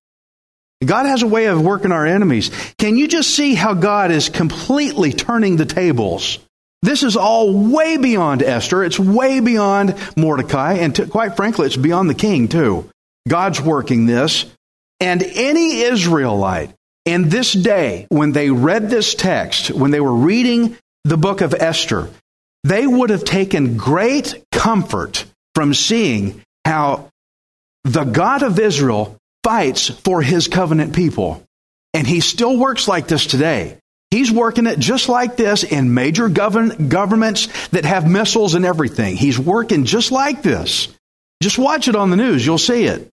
God 0.86 1.06
has 1.06 1.22
a 1.22 1.28
way 1.28 1.46
of 1.46 1.62
working 1.62 1.92
our 1.92 2.06
enemies. 2.06 2.50
Can 2.78 2.98
you 2.98 3.08
just 3.08 3.30
see 3.32 3.54
how 3.54 3.74
God 3.74 4.12
is 4.12 4.30
completely 4.30 5.12
turning 5.12 5.58
the 5.58 5.66
tables? 5.66 6.40
This 6.82 7.04
is 7.04 7.16
all 7.16 7.54
way 7.72 7.98
beyond 7.98 8.42
Esther. 8.42 8.84
It's 8.84 9.00
way 9.00 9.40
beyond 9.40 9.96
Mordecai. 10.18 10.74
And 10.76 10.96
to, 10.96 11.06
quite 11.06 11.36
frankly, 11.36 11.68
it's 11.68 11.78
beyond 11.78 12.10
the 12.10 12.16
king, 12.16 12.48
too. 12.48 12.90
God's 13.28 13.62
working 13.62 14.08
this. 14.08 14.46
And 15.00 15.22
any 15.22 15.82
Israelite 15.82 16.74
in 17.06 17.30
this 17.30 17.54
day, 17.54 18.08
when 18.10 18.32
they 18.32 18.50
read 18.50 18.90
this 18.90 19.14
text, 19.14 19.72
when 19.72 19.92
they 19.92 20.00
were 20.00 20.14
reading 20.14 20.78
the 21.04 21.18
book 21.18 21.42
of 21.42 21.54
Esther, 21.54 22.10
they 22.64 22.86
would 22.86 23.10
have 23.10 23.24
taken 23.24 23.78
great 23.78 24.44
comfort 24.52 25.26
from 25.54 25.74
seeing 25.74 26.42
how 26.66 27.10
the 27.84 28.04
God 28.04 28.44
of 28.44 28.60
Israel 28.60 29.18
fights 29.44 29.90
for 29.90 30.22
his 30.22 30.48
covenant 30.48 30.96
people. 30.96 31.44
And 31.94 32.08
he 32.08 32.20
still 32.20 32.58
works 32.58 32.88
like 32.88 33.08
this 33.08 33.26
today. 33.26 33.78
He's 34.12 34.32
working 34.32 34.68
it 34.68 34.78
just 34.78 35.10
like 35.10 35.38
this 35.38 35.64
in 35.64 35.94
major 35.94 36.30
govern- 36.30 36.90
governments 36.90 37.48
that 37.70 37.86
have 37.86 38.10
missiles 38.10 38.56
and 38.56 38.66
everything. 38.66 39.16
He's 39.16 39.40
working 39.40 39.86
just 39.86 40.12
like 40.12 40.42
this. 40.42 40.90
Just 41.42 41.58
watch 41.58 41.88
it 41.88 41.96
on 41.96 42.10
the 42.10 42.18
news, 42.18 42.46
you'll 42.46 42.58
see 42.58 42.84
it. 42.84 43.08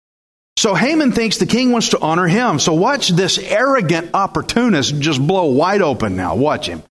So 0.57 0.73
Haman 0.73 1.11
thinks 1.11 1.37
the 1.37 1.45
king 1.45 1.71
wants 1.71 1.89
to 1.89 1.99
honor 1.99 2.27
him. 2.27 2.57
So 2.57 2.73
watch 2.73 3.09
this 3.09 3.37
arrogant 3.37 4.09
opportunist 4.15 4.99
just 4.99 5.25
blow 5.25 5.45
wide 5.45 5.83
open 5.83 6.15
now. 6.15 6.35
Watch 6.35 6.65
him. 6.65 6.81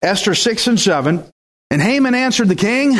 Esther 0.00 0.34
6 0.36 0.68
and 0.68 0.78
7. 0.80 1.24
And 1.72 1.82
Haman 1.82 2.14
answered 2.14 2.48
the 2.48 2.54
king, 2.54 2.96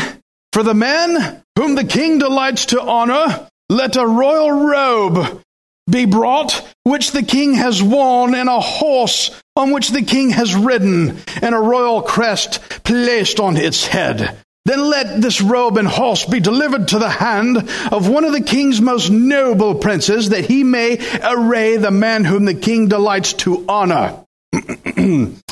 For 0.56 0.62
the 0.62 0.72
man 0.72 1.42
whom 1.58 1.74
the 1.74 1.84
king 1.84 2.18
delights 2.18 2.64
to 2.66 2.80
honor, 2.80 3.46
let 3.68 3.96
a 3.96 4.06
royal 4.06 4.50
robe 4.50 5.42
be 5.86 6.06
brought, 6.06 6.66
which 6.82 7.10
the 7.10 7.22
king 7.22 7.52
has 7.52 7.82
worn, 7.82 8.34
and 8.34 8.48
a 8.48 8.58
horse 8.58 9.38
on 9.54 9.72
which 9.72 9.90
the 9.90 10.00
king 10.00 10.30
has 10.30 10.54
ridden, 10.54 11.18
and 11.42 11.54
a 11.54 11.58
royal 11.58 12.00
crest 12.00 12.62
placed 12.84 13.38
on 13.38 13.58
its 13.58 13.86
head. 13.86 14.34
Then 14.64 14.80
let 14.80 15.20
this 15.20 15.42
robe 15.42 15.76
and 15.76 15.86
horse 15.86 16.24
be 16.24 16.40
delivered 16.40 16.88
to 16.88 16.98
the 16.98 17.10
hand 17.10 17.58
of 17.92 18.08
one 18.08 18.24
of 18.24 18.32
the 18.32 18.40
king's 18.40 18.80
most 18.80 19.10
noble 19.10 19.74
princes, 19.74 20.30
that 20.30 20.46
he 20.46 20.64
may 20.64 20.98
array 21.22 21.76
the 21.76 21.90
man 21.90 22.24
whom 22.24 22.46
the 22.46 22.54
king 22.54 22.88
delights 22.88 23.34
to 23.34 23.62
honor. 23.68 24.24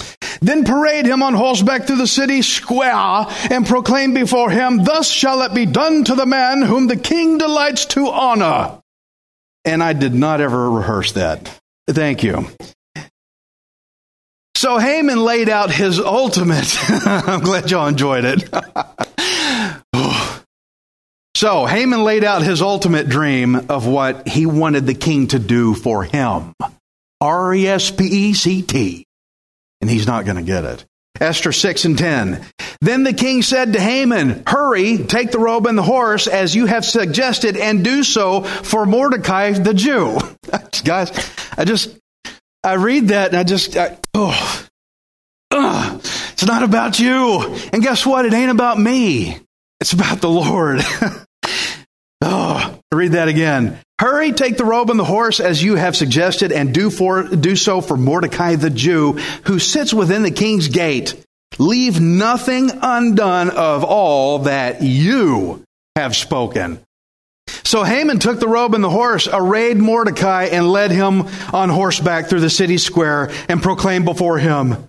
then 0.49 0.65
parade 0.65 1.07
him 1.07 1.23
on 1.23 1.35
horseback 1.35 1.87
through 1.87 1.97
the 1.97 2.07
city 2.07 2.43
square, 2.43 3.27
and 3.51 3.67
proclaim 3.67 4.15
before 4.15 4.51
him, 4.51 4.85
Thus 4.85 5.11
shall 5.11 5.43
it 5.43 5.55
be 5.55 5.67
done 5.67 6.05
to 6.05 6.15
the 6.15 6.27
man 6.27 6.63
whom 6.63 6.87
the 6.87 6.97
king 6.97 7.39
delights 7.39 7.87
to 7.87 8.09
honor. 8.09 8.81
And 9.65 9.83
I 9.83 9.93
did 9.93 10.15
not 10.15 10.41
ever 10.41 10.71
rehearse 10.71 11.13
that. 11.13 11.61
Thank 11.89 12.23
you. 12.23 12.47
So 14.57 14.79
Haman 14.79 15.23
laid 15.23 15.49
out 15.49 15.71
his 15.71 15.99
ultimate. 15.99 16.77
I'm 17.07 17.41
glad 17.41 17.71
y'all 17.71 17.89
enjoyed 17.89 18.25
it. 18.25 18.49
so 21.35 21.67
Haman 21.67 22.03
laid 22.03 22.25
out 22.25 22.43
his 22.43 22.63
ultimate 22.63 23.09
dream 23.09 23.57
of 23.69 23.87
what 23.87 24.27
he 24.29 24.47
wanted 24.47 24.87
the 24.87 24.95
king 24.95 25.27
to 25.29 25.39
do 25.39 25.75
for 25.75 26.05
him. 26.05 26.55
R 27.21 27.55
E 27.55 27.67
S 27.67 27.91
P 27.91 28.05
E 28.05 28.33
C 28.35 28.63
T. 28.63 29.05
And 29.85 29.91
he's 29.91 30.07
not 30.07 30.25
going 30.25 30.39
to 30.39 30.43
get 30.43 30.65
it. 30.65 30.87
Esther 31.21 31.53
6 31.53 31.85
and 31.85 31.99
10. 31.99 32.43
Then 32.81 33.05
the 33.05 33.13
king 33.13 33.43
said 33.43 33.75
to 33.75 33.81
Haman, 33.83 34.45
Hurry, 34.47 34.97
take 34.97 35.31
the 35.31 35.39
robe 35.39 35.67
and 35.67 35.77
the 35.77 35.83
horse 35.83 36.27
as 36.27 36.55
you 36.55 36.65
have 36.65 36.87
suggested, 36.87 37.59
and 37.59 37.85
do 37.85 38.03
so 38.03 38.45
for 38.45 38.87
Mordecai 38.87 39.53
the 39.53 39.75
Jew. 39.75 40.17
Guys, 40.85 41.13
I 41.59 41.67
just, 41.67 41.95
I 42.63 42.77
read 42.77 43.09
that 43.09 43.29
and 43.29 43.37
I 43.37 43.45
just, 43.45 43.77
I, 43.77 43.99
oh, 44.15 44.67
uh, 45.51 45.99
it's 46.33 46.47
not 46.47 46.63
about 46.63 46.99
you. 46.99 47.43
And 47.75 47.83
guess 47.83 48.07
what? 48.07 48.25
It 48.25 48.33
ain't 48.33 48.51
about 48.51 48.79
me. 48.79 49.39
It's 49.81 49.93
about 49.93 50.23
the 50.23 50.31
Lord. 50.31 50.81
oh, 52.23 52.81
read 52.95 53.13
that 53.13 53.29
again. 53.29 53.79
Hurry, 53.99 54.33
take 54.33 54.57
the 54.57 54.65
robe 54.65 54.91
and 54.91 54.99
the 54.99 55.05
horse 55.05 55.41
as 55.41 55.63
you 55.63 55.77
have 55.77 55.97
suggested, 55.97 56.51
and 56.51 56.75
do 56.75 56.91
for 56.91 57.23
do 57.23 57.55
so 57.55 57.81
for 57.81 57.97
Mordecai 57.97 58.57
the 58.57 58.71
Jew, 58.71 59.13
who 59.45 59.59
sits 59.59 59.95
within 59.95 60.23
the 60.23 60.31
king's 60.31 60.69
gate. 60.69 61.15
Leave 61.59 62.01
nothing 62.01 62.71
undone 62.83 63.51
of 63.51 63.85
all 63.85 64.41
that 64.41 64.83
you 64.83 65.63
have 65.95 66.17
spoken. 66.17 66.81
So 67.47 67.85
Haman 67.85 68.19
took 68.19 68.41
the 68.41 68.49
robe 68.49 68.75
and 68.75 68.83
the 68.83 68.91
horse, 68.91 69.29
arrayed 69.31 69.77
Mordecai, 69.77 70.45
and 70.45 70.71
led 70.71 70.91
him 70.91 71.29
on 71.53 71.69
horseback 71.69 72.29
through 72.29 72.41
the 72.41 72.51
city 72.51 72.79
square, 72.79 73.31
and 73.49 73.63
proclaimed 73.63 74.05
before 74.05 74.39
him, 74.39 74.89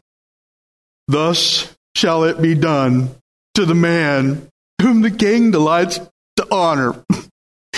Thus 1.08 1.74
shall 1.96 2.24
it 2.24 2.42
be 2.42 2.56
done 2.56 3.16
to 3.54 3.66
the 3.66 3.76
man 3.76 4.48
whom 4.82 5.02
the 5.02 5.12
king 5.12 5.52
delights 5.52 6.00
to 6.38 6.48
honor. 6.52 7.04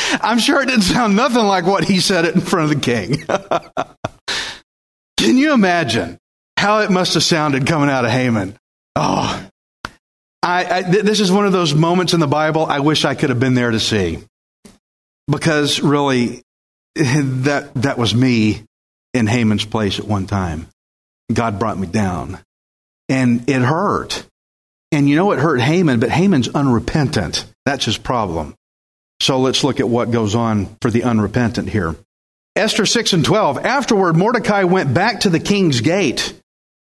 I'm 0.22 0.40
sure 0.40 0.62
it 0.62 0.68
didn't 0.68 0.84
sound 0.84 1.16
nothing 1.16 1.44
like 1.44 1.66
what 1.66 1.84
he 1.84 2.00
said 2.00 2.26
it 2.26 2.36
in 2.36 2.42
front 2.42 2.72
of 2.72 2.80
the 2.80 2.84
king. 2.84 3.24
Can 5.18 5.38
you 5.38 5.54
imagine 5.54 6.18
how 6.58 6.80
it 6.80 6.90
must 6.90 7.14
have 7.16 7.24
sounded 7.24 7.68
coming 7.68 7.90
out 7.90 8.06
of 8.06 8.12
Haman? 8.12 8.56
Oh, 8.96 9.48
I, 10.44 10.66
I, 10.66 10.82
this 10.84 11.20
is 11.20 11.32
one 11.32 11.46
of 11.46 11.52
those 11.52 11.74
moments 11.74 12.14
in 12.14 12.20
the 12.20 12.28
Bible 12.28 12.66
I 12.66 12.80
wish 12.80 13.06
I 13.06 13.16
could 13.16 13.30
have 13.30 13.40
been 13.40 13.54
there 13.56 13.72
to 13.72 13.80
see. 13.80 14.20
Because 15.30 15.82
really, 15.82 16.42
that, 16.96 17.72
that 17.76 17.98
was 17.98 18.16
me 18.16 18.64
in 19.14 19.28
Haman's 19.28 19.66
place 19.66 20.00
at 20.00 20.06
one 20.06 20.28
time. 20.28 20.68
God 21.34 21.60
brought 21.60 21.78
me 21.78 21.88
down. 21.88 22.40
And 23.10 23.50
it 23.50 23.62
hurt. 23.62 24.26
And 24.92 25.10
you 25.10 25.16
know 25.16 25.32
it 25.32 25.40
hurt 25.40 25.60
Haman, 25.60 26.00
but 26.00 26.10
Haman's 26.10 26.48
unrepentant. 26.48 27.46
That's 27.66 27.86
his 27.86 27.98
problem. 27.98 28.56
So 29.19 29.39
let's 29.39 29.63
look 29.63 29.79
at 29.79 29.89
what 29.89 30.12
goes 30.12 30.36
on 30.36 30.75
for 30.81 30.91
the 30.91 31.03
unrepentant 31.03 31.69
here. 31.69 31.95
Esther 32.55 32.86
6 32.86 33.13
and 33.13 33.25
12. 33.25 33.59
Afterward, 33.59 34.15
Mordecai 34.15 34.63
went 34.63 34.93
back 34.93 35.21
to 35.21 35.29
the 35.29 35.39
king's 35.39 35.81
gate, 35.81 36.33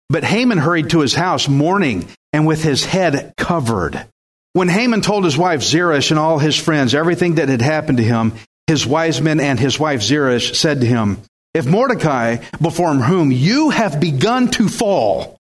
but 0.08 0.24
Haman 0.24 0.58
hurried 0.58 0.90
to 0.90 1.00
his 1.00 1.14
house 1.14 1.48
mourning 1.48 2.06
and 2.32 2.46
with 2.46 2.62
his 2.62 2.84
head 2.84 3.32
covered. 3.36 4.06
When 4.54 4.68
Haman 4.68 5.00
told 5.00 5.24
his 5.24 5.38
wife 5.38 5.62
Zeresh 5.62 6.10
and 6.10 6.20
all 6.20 6.38
his 6.38 6.56
friends 6.56 6.94
everything 6.94 7.36
that 7.36 7.48
had 7.48 7.62
happened 7.62 7.98
to 7.98 8.04
him, 8.04 8.34
his 8.66 8.86
wise 8.86 9.20
men 9.20 9.40
and 9.40 9.58
his 9.58 9.78
wife 9.80 10.02
Zeresh 10.02 10.54
said 10.54 10.80
to 10.80 10.86
him, 10.86 11.18
If 11.54 11.66
Mordecai, 11.66 12.36
before 12.60 12.92
whom 12.94 13.32
you 13.32 13.70
have 13.70 14.00
begun 14.00 14.48
to 14.52 14.68
fall, 14.68 15.38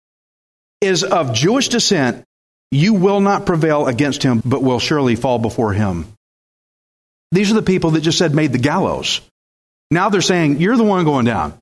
is 0.81 1.03
of 1.03 1.33
Jewish 1.33 1.69
descent, 1.69 2.23
you 2.71 2.93
will 2.95 3.19
not 3.19 3.45
prevail 3.45 3.87
against 3.87 4.23
him, 4.23 4.41
but 4.43 4.63
will 4.63 4.79
surely 4.79 5.15
fall 5.15 5.39
before 5.39 5.73
him. 5.73 6.07
These 7.35 7.51
are 7.51 7.55
the 7.55 7.61
people 7.61 7.91
that 7.91 8.01
just 8.01 8.17
said 8.17 8.33
made 8.33 8.53
the 8.53 8.57
gallows. 8.57 9.21
Now 9.91 10.09
they're 10.09 10.21
saying, 10.21 10.59
You're 10.59 10.77
the 10.77 10.83
one 10.83 11.05
going 11.05 11.25
down. 11.25 11.53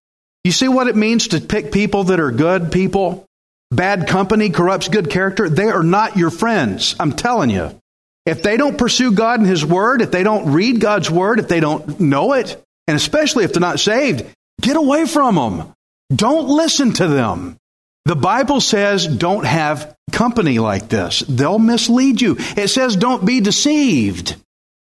You 0.43 0.51
see 0.51 0.67
what 0.67 0.87
it 0.87 0.95
means 0.95 1.29
to 1.29 1.41
pick 1.41 1.71
people 1.71 2.05
that 2.05 2.19
are 2.19 2.31
good 2.31 2.71
people? 2.71 3.25
Bad 3.71 4.07
company 4.07 4.49
corrupts 4.51 4.87
good 4.87 5.09
character. 5.09 5.49
They 5.49 5.69
are 5.69 5.83
not 5.83 6.15
your 6.15 6.29
friends. 6.29 6.95
I'm 6.99 7.13
telling 7.13 7.49
you. 7.49 7.79
If 8.25 8.43
they 8.43 8.55
don't 8.55 8.77
pursue 8.77 9.11
God 9.11 9.39
and 9.39 9.49
His 9.49 9.65
Word, 9.65 10.01
if 10.01 10.11
they 10.11 10.23
don't 10.23 10.53
read 10.53 10.79
God's 10.79 11.09
Word, 11.09 11.39
if 11.39 11.47
they 11.47 11.59
don't 11.59 11.99
know 11.99 12.33
it, 12.33 12.61
and 12.87 12.95
especially 12.95 13.43
if 13.43 13.51
they're 13.51 13.59
not 13.59 13.79
saved, 13.79 14.25
get 14.61 14.77
away 14.77 15.05
from 15.05 15.35
them. 15.35 15.73
Don't 16.15 16.47
listen 16.47 16.93
to 16.93 17.07
them. 17.07 17.57
The 18.05 18.15
Bible 18.15 18.61
says 18.61 19.07
don't 19.07 19.45
have 19.45 19.95
company 20.11 20.59
like 20.59 20.87
this. 20.87 21.21
They'll 21.21 21.59
mislead 21.59 22.21
you. 22.21 22.35
It 22.39 22.67
says 22.67 22.95
don't 22.95 23.25
be 23.25 23.39
deceived. 23.39 24.35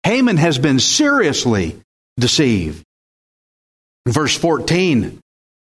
Haman 0.05 0.37
has 0.37 0.59
been 0.59 0.79
seriously 0.79 1.81
deceived. 2.19 2.85
Verse 4.07 4.37
14, 4.37 5.19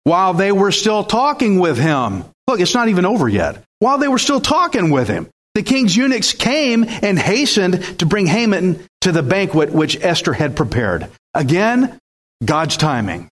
while 0.04 0.32
they 0.32 0.50
were 0.50 0.72
still 0.72 1.04
talking 1.04 1.58
with 1.58 1.78
him, 1.78 2.24
look, 2.48 2.58
it's 2.58 2.74
not 2.74 2.88
even 2.88 3.04
over 3.04 3.28
yet. 3.28 3.62
While 3.80 3.98
they 3.98 4.08
were 4.08 4.18
still 4.18 4.40
talking 4.40 4.90
with 4.90 5.08
him, 5.08 5.28
the 5.54 5.62
king's 5.62 5.96
eunuchs 5.96 6.32
came 6.32 6.84
and 6.84 7.18
hastened 7.18 7.98
to 7.98 8.06
bring 8.06 8.26
Haman 8.26 8.82
to 9.02 9.12
the 9.12 9.22
banquet 9.22 9.70
which 9.70 9.98
Esther 10.00 10.32
had 10.32 10.56
prepared. 10.56 11.08
Again, 11.34 11.98
God's 12.44 12.76
timing. 12.76 13.28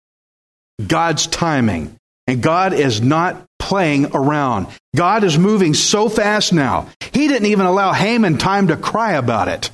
God's 0.86 1.28
timing. 1.28 1.96
And 2.28 2.44
God 2.44 2.74
is 2.74 3.02
not 3.02 3.46
playing 3.60 4.08
around. 4.14 4.68
God 4.96 5.24
is 5.24 5.38
moving 5.38 5.74
so 5.74 6.10
fast 6.10 6.52
now. 6.52 6.90
He 7.14 7.28
didn't 7.28 7.48
even 7.48 7.66
allow 7.66 7.94
Haman 7.94 8.38
time 8.38 8.68
to 8.68 8.78
cry 8.78 9.14
about 9.14 9.48
it. 9.48 9.70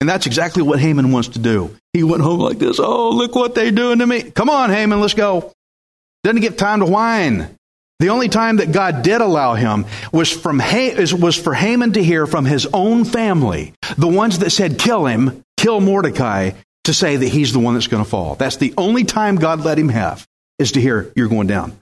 And 0.00 0.08
that's 0.08 0.26
exactly 0.26 0.62
what 0.62 0.78
Haman 0.78 1.12
wants 1.12 1.28
to 1.30 1.38
do. 1.38 1.74
He 1.92 2.02
went 2.02 2.22
home 2.22 2.40
like 2.40 2.58
this. 2.58 2.78
Oh, 2.78 3.10
look 3.10 3.34
what 3.34 3.54
they're 3.54 3.70
doing 3.70 4.00
to 4.00 4.06
me. 4.06 4.30
Come 4.30 4.50
on, 4.50 4.70
Haman, 4.70 5.00
let's 5.00 5.14
go. 5.14 5.52
Doesn't 6.22 6.42
get 6.42 6.58
time 6.58 6.80
to 6.80 6.86
whine. 6.86 7.56
The 7.98 8.10
only 8.10 8.28
time 8.28 8.56
that 8.56 8.72
God 8.72 9.02
did 9.02 9.22
allow 9.22 9.54
him 9.54 9.86
was, 10.12 10.30
from 10.30 10.58
was 10.58 11.36
for 11.36 11.54
Haman 11.54 11.94
to 11.94 12.04
hear 12.04 12.26
from 12.26 12.44
his 12.44 12.66
own 12.74 13.06
family, 13.06 13.72
the 13.96 14.08
ones 14.08 14.40
that 14.40 14.50
said, 14.50 14.78
kill 14.78 15.06
him, 15.06 15.42
kill 15.56 15.80
Mordecai, 15.80 16.50
to 16.84 16.92
say 16.92 17.16
that 17.16 17.28
he's 17.28 17.54
the 17.54 17.58
one 17.58 17.74
that's 17.74 17.86
going 17.86 18.04
to 18.04 18.08
fall. 18.08 18.34
That's 18.34 18.58
the 18.58 18.74
only 18.76 19.04
time 19.04 19.36
God 19.36 19.64
let 19.64 19.78
him 19.78 19.88
have. 19.88 20.26
is 20.58 20.72
to 20.72 20.80
hear 20.80 21.12
you're 21.16 21.28
going 21.28 21.46
down. 21.46 21.76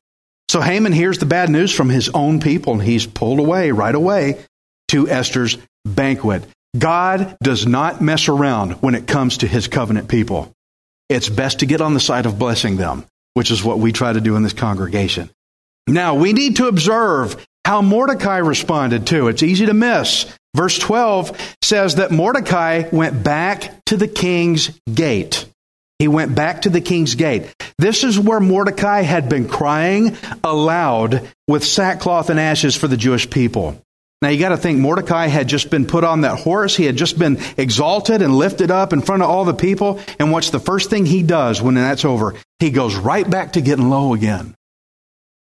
So 0.49 0.61
Haman 0.61 0.93
hears 0.93 1.19
the 1.19 1.27
bad 1.27 1.51
news 1.51 1.73
from 1.73 1.89
his 1.89 2.09
own 2.11 2.41
people 2.41 2.75
and 2.75 2.83
he's 2.83 3.07
pulled 3.07 3.39
away 3.39 3.71
right 3.71 3.95
away 3.95 4.45
to 4.89 5.09
Esther's 5.09 5.59
banquet. 5.85 6.45
God 6.77 7.37
does 7.43 7.67
not 7.67 8.01
mess 8.01 8.29
around 8.29 8.73
when 8.83 8.95
it 8.95 9.07
comes 9.07 9.39
to 9.39 9.47
his 9.47 9.69
covenant 9.69 10.09
people. 10.09 10.53
It's 11.09 11.29
best 11.29 11.61
to 11.61 11.67
get 11.67 11.81
on 11.81 11.95
the 11.95 12.01
side 12.01 12.27
of 12.27 12.39
blessing 12.39 12.77
them, 12.77 13.05
which 13.35 13.51
is 13.51 13.63
what 13.63 13.79
we 13.79 13.93
try 13.93 14.13
to 14.13 14.21
do 14.21 14.37
in 14.37 14.43
this 14.43 14.53
congregation. 14.53 15.31
Now, 15.87 16.15
we 16.15 16.33
need 16.33 16.57
to 16.57 16.67
observe 16.67 17.45
how 17.65 17.83
Mordecai 17.83 18.39
responded 18.39 19.07
too. 19.07 19.29
It's 19.29 19.43
easy 19.43 19.67
to 19.67 19.75
miss. 19.75 20.27
Verse 20.55 20.79
12 20.79 21.57
says 21.63 21.97
that 21.97 22.11
Mordecai 22.11 22.89
went 22.91 23.23
back 23.23 23.85
to 23.87 23.97
the 23.97 24.09
king's 24.09 24.69
gate. 24.93 25.47
He 25.99 26.09
went 26.09 26.35
back 26.35 26.63
to 26.63 26.71
the 26.71 26.81
king's 26.81 27.15
gate. 27.15 27.55
This 27.79 28.05
is 28.05 28.19
where 28.19 28.41
Mordecai 28.41 29.03
had 29.03 29.29
been 29.29 29.49
crying 29.49 30.17
aloud 30.43 31.29
with 31.49 31.65
sackcloth 31.65 32.31
and 32.31 32.41
ashes 32.41 32.75
for 32.75 32.89
the 32.89 32.97
Jewish 32.97 33.29
people. 33.31 33.81
Now 34.25 34.31
you 34.31 34.39
got 34.39 34.49
to 34.49 34.57
think 34.57 34.79
Mordecai 34.79 35.27
had 35.27 35.49
just 35.49 35.69
been 35.69 35.85
put 35.85 36.03
on 36.03 36.23
that 36.23 36.39
horse. 36.39 36.75
He 36.75 36.87
had 36.87 36.97
just 36.97 37.19
been 37.19 37.39
exalted 37.59 38.23
and 38.23 38.35
lifted 38.35 38.71
up 38.71 38.95
in 38.95 39.03
front 39.03 39.23
of 39.23 39.29
all 39.29 39.45
the 39.45 39.53
people. 39.53 40.01
And 40.19 40.33
what's 40.33 40.49
the 40.49 40.59
first 40.59 40.89
thing 40.89 41.05
he 41.05 41.23
does 41.23 41.61
when 41.61 41.75
that's 41.75 42.07
over? 42.07 42.35
He 42.59 42.71
goes 42.71 42.97
right 42.97 43.29
back 43.29 43.53
to 43.53 43.61
getting 43.61 43.91
low 43.91 44.15
again. 44.15 44.55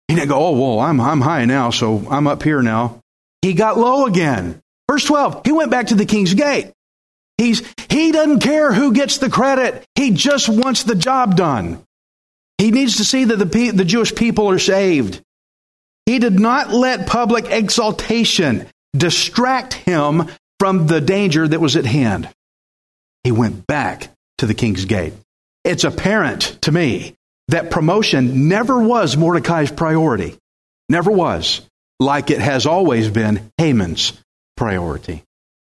He 0.06 0.16
didn't 0.16 0.28
go, 0.28 0.38
oh, 0.38 0.50
well, 0.50 0.80
I'm, 0.80 1.00
I'm 1.00 1.22
high 1.22 1.46
now, 1.46 1.70
so 1.70 2.06
I'm 2.10 2.26
up 2.26 2.42
here 2.42 2.60
now. 2.60 3.00
He 3.40 3.54
got 3.54 3.78
low 3.78 4.04
again. 4.04 4.60
Verse 4.87 5.06
12, 5.06 5.46
he 5.46 5.52
went 5.52 5.70
back 5.70 5.87
to 5.87 5.94
the 5.94 6.04
king's 6.04 6.34
gate. 6.34 6.70
He's, 7.38 7.62
he 7.88 8.12
doesn't 8.12 8.40
care 8.40 8.70
who 8.70 8.92
gets 8.92 9.16
the 9.16 9.30
credit. 9.30 9.82
He 9.94 10.10
just 10.10 10.46
wants 10.46 10.82
the 10.82 10.94
job 10.94 11.37
done. 11.37 11.82
He 12.58 12.70
needs 12.70 12.98
to 12.98 13.04
see 13.06 13.25
that 13.25 13.37
the, 13.37 13.70
the 13.70 13.87
Jewish 13.87 14.14
people 14.14 14.50
are 14.50 14.58
saved. 14.58 15.22
He 16.08 16.18
did 16.18 16.40
not 16.40 16.70
let 16.70 17.06
public 17.06 17.50
exaltation 17.50 18.66
distract 18.96 19.74
him 19.74 20.30
from 20.58 20.86
the 20.86 21.02
danger 21.02 21.46
that 21.46 21.60
was 21.60 21.76
at 21.76 21.84
hand. 21.84 22.30
He 23.24 23.30
went 23.30 23.66
back 23.66 24.08
to 24.38 24.46
the 24.46 24.54
king's 24.54 24.86
gate. 24.86 25.12
It's 25.64 25.84
apparent 25.84 26.62
to 26.62 26.72
me 26.72 27.14
that 27.48 27.70
promotion 27.70 28.48
never 28.48 28.82
was 28.82 29.18
Mordecai's 29.18 29.70
priority. 29.70 30.38
Never 30.88 31.10
was, 31.10 31.60
like 32.00 32.30
it 32.30 32.40
has 32.40 32.64
always 32.64 33.10
been 33.10 33.52
Haman's 33.58 34.14
priority. 34.56 35.24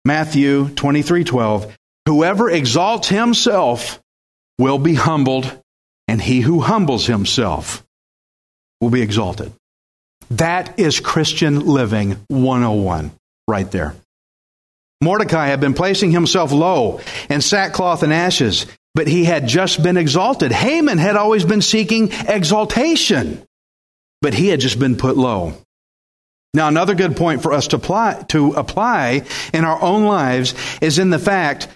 Matthew 0.03 0.65
23:12 0.65 1.73
Whoever 2.07 2.49
exalts 2.49 3.07
himself 3.07 4.01
will 4.59 4.79
be 4.79 4.95
humbled 4.95 5.49
and 6.09 6.21
he 6.21 6.41
who 6.41 6.59
humbles 6.59 7.05
himself 7.05 7.85
will 8.81 8.89
be 8.89 9.01
exalted. 9.01 9.53
That 10.31 10.79
is 10.79 10.99
Christian 10.99 11.65
living 11.65 12.17
101 12.27 13.11
right 13.47 13.69
there. 13.71 13.95
Mordecai 15.01 15.47
had 15.47 15.59
been 15.59 15.73
placing 15.73 16.11
himself 16.11 16.51
low 16.51 17.01
in 17.29 17.41
sackcloth 17.41 18.01
and 18.01 18.13
ashes, 18.13 18.65
but 18.95 19.07
he 19.07 19.25
had 19.25 19.47
just 19.47 19.83
been 19.83 19.97
exalted. 19.97 20.51
Haman 20.51 20.97
had 20.97 21.15
always 21.15 21.45
been 21.45 21.61
seeking 21.61 22.11
exaltation, 22.27 23.43
but 24.21 24.33
he 24.33 24.47
had 24.47 24.61
just 24.61 24.79
been 24.79 24.95
put 24.95 25.17
low. 25.17 25.53
Now, 26.53 26.69
another 26.69 26.95
good 26.95 27.17
point 27.17 27.43
for 27.43 27.51
us 27.51 27.67
to 27.67 27.75
apply, 27.75 28.23
to 28.29 28.53
apply 28.53 29.23
in 29.53 29.65
our 29.65 29.81
own 29.81 30.05
lives 30.05 30.55
is 30.81 30.97
in 30.99 31.09
the 31.09 31.19
fact 31.19 31.67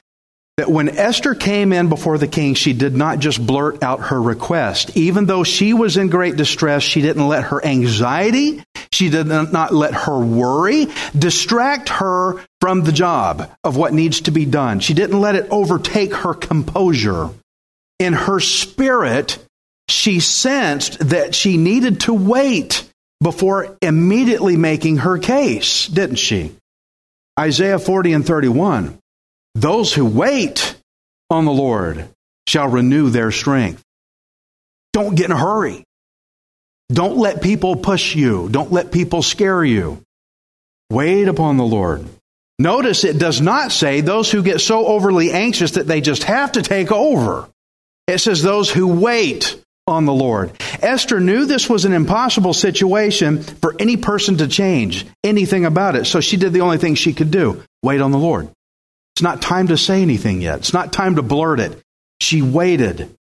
that 0.60 0.70
when 0.70 0.90
Esther 0.90 1.36
came 1.36 1.72
in 1.72 1.88
before 1.88 2.18
the 2.18 2.28
king, 2.28 2.54
she 2.54 2.74
did 2.74 2.94
not 2.94 3.20
just 3.20 3.48
blurt 3.48 3.82
out 3.82 4.08
her 4.08 4.22
request. 4.22 4.98
Even 4.98 5.26
though 5.26 5.46
she 5.46 5.74
was 5.74 5.96
in 5.96 6.10
great 6.10 6.36
distress, 6.36 6.84
she 6.84 7.02
didn't 7.02 7.30
let 7.30 7.46
her 7.46 7.66
anxiety, 7.66 8.62
she 8.92 9.10
did 9.10 9.28
not 9.28 9.74
let 9.74 9.94
her 9.94 10.20
worry 10.20 10.88
distract 11.18 11.88
her 11.88 12.44
from 12.60 12.84
the 12.84 12.92
job 12.92 13.50
of 13.64 13.78
what 13.78 13.94
needs 13.94 14.20
to 14.20 14.32
be 14.32 14.44
done. 14.44 14.82
She 14.82 14.94
didn't 14.94 15.22
let 15.22 15.36
it 15.36 15.48
overtake 15.50 16.14
her 16.14 16.34
composure. 16.34 17.30
In 17.98 18.12
her 18.12 18.42
spirit, 18.42 19.38
she 19.88 20.20
sensed 20.20 21.00
that 21.08 21.36
she 21.36 21.56
needed 21.56 22.02
to 22.02 22.14
wait 22.14 22.84
before 23.24 23.78
immediately 23.82 24.58
making 24.58 24.98
her 24.98 25.20
case, 25.20 25.88
didn't 25.88 26.18
she? 26.18 26.54
Isaiah 27.40 27.80
40 27.80 28.12
and 28.12 28.28
31. 28.28 29.00
Those 29.56 29.94
who 29.94 30.06
wait 30.06 30.76
on 31.30 31.46
the 31.46 31.52
Lord 31.52 32.08
shall 32.48 32.68
renew 32.68 33.10
their 33.10 33.32
strength. 33.32 33.84
Don't 34.94 35.16
get 35.16 35.26
in 35.26 35.32
a 35.32 35.38
hurry. 35.38 35.84
Don't 36.92 37.18
let 37.18 37.42
people 37.42 37.76
push 37.76 38.16
you. 38.16 38.50
Don't 38.50 38.72
let 38.72 38.92
people 38.92 39.22
scare 39.22 39.64
you. 39.64 40.02
Wait 40.90 41.28
upon 41.28 41.58
the 41.58 41.66
Lord. 41.66 42.08
Notice 42.58 43.04
it 43.04 43.20
does 43.20 43.40
not 43.40 43.72
say 43.72 44.02
those 44.02 44.32
who 44.32 44.44
get 44.44 44.60
so 44.60 44.86
overly 44.88 45.32
anxious 45.32 45.72
that 45.72 45.88
they 45.88 46.02
just 46.02 46.24
have 46.24 46.54
to 46.54 46.62
take 46.62 46.92
over. 46.92 47.48
It 48.08 48.18
says 48.18 48.42
those 48.42 48.72
who 48.72 48.88
wait 48.88 49.62
on 49.88 50.06
the 50.06 50.14
Lord. 50.14 50.52
Esther 50.82 51.20
knew 51.20 51.46
this 51.46 51.70
was 51.70 51.86
an 51.86 51.94
impossible 51.94 52.54
situation 52.54 53.44
for 53.44 53.76
any 53.80 53.98
person 53.98 54.38
to 54.38 54.48
change 54.48 55.06
anything 55.24 55.66
about 55.66 55.96
it. 55.96 56.06
So 56.06 56.20
she 56.20 56.38
did 56.38 56.54
the 56.54 56.62
only 56.62 56.80
thing 56.80 56.96
she 56.96 57.14
could 57.14 57.32
do 57.32 57.64
wait 57.84 58.02
on 58.02 58.12
the 58.12 58.18
Lord. 58.18 58.50
It's 59.20 59.24
not 59.26 59.42
time 59.42 59.68
to 59.68 59.76
say 59.76 60.02
anything 60.02 60.40
yet. 60.40 60.60
It's 60.60 60.72
not 60.72 60.94
time 60.94 61.18
to 61.18 61.22
blurt 61.22 61.60
it. 61.60 61.78
She 62.22 62.42
waited. 62.42 63.14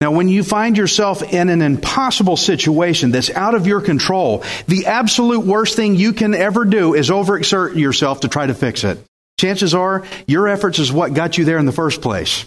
Now, 0.00 0.10
when 0.10 0.26
you 0.26 0.42
find 0.42 0.76
yourself 0.76 1.22
in 1.22 1.48
an 1.48 1.62
impossible 1.62 2.36
situation 2.36 3.12
that's 3.12 3.30
out 3.30 3.54
of 3.54 3.68
your 3.68 3.80
control, 3.80 4.42
the 4.66 4.86
absolute 4.86 5.46
worst 5.46 5.76
thing 5.76 5.94
you 5.94 6.12
can 6.12 6.34
ever 6.34 6.64
do 6.64 6.94
is 6.94 7.08
overexert 7.08 7.76
yourself 7.76 8.22
to 8.22 8.28
try 8.28 8.46
to 8.46 8.52
fix 8.52 8.82
it. 8.82 8.98
Chances 9.38 9.76
are 9.76 10.02
your 10.26 10.48
efforts 10.48 10.80
is 10.80 10.92
what 10.92 11.14
got 11.14 11.38
you 11.38 11.44
there 11.44 11.58
in 11.58 11.66
the 11.66 11.70
first 11.70 12.02
place. 12.02 12.44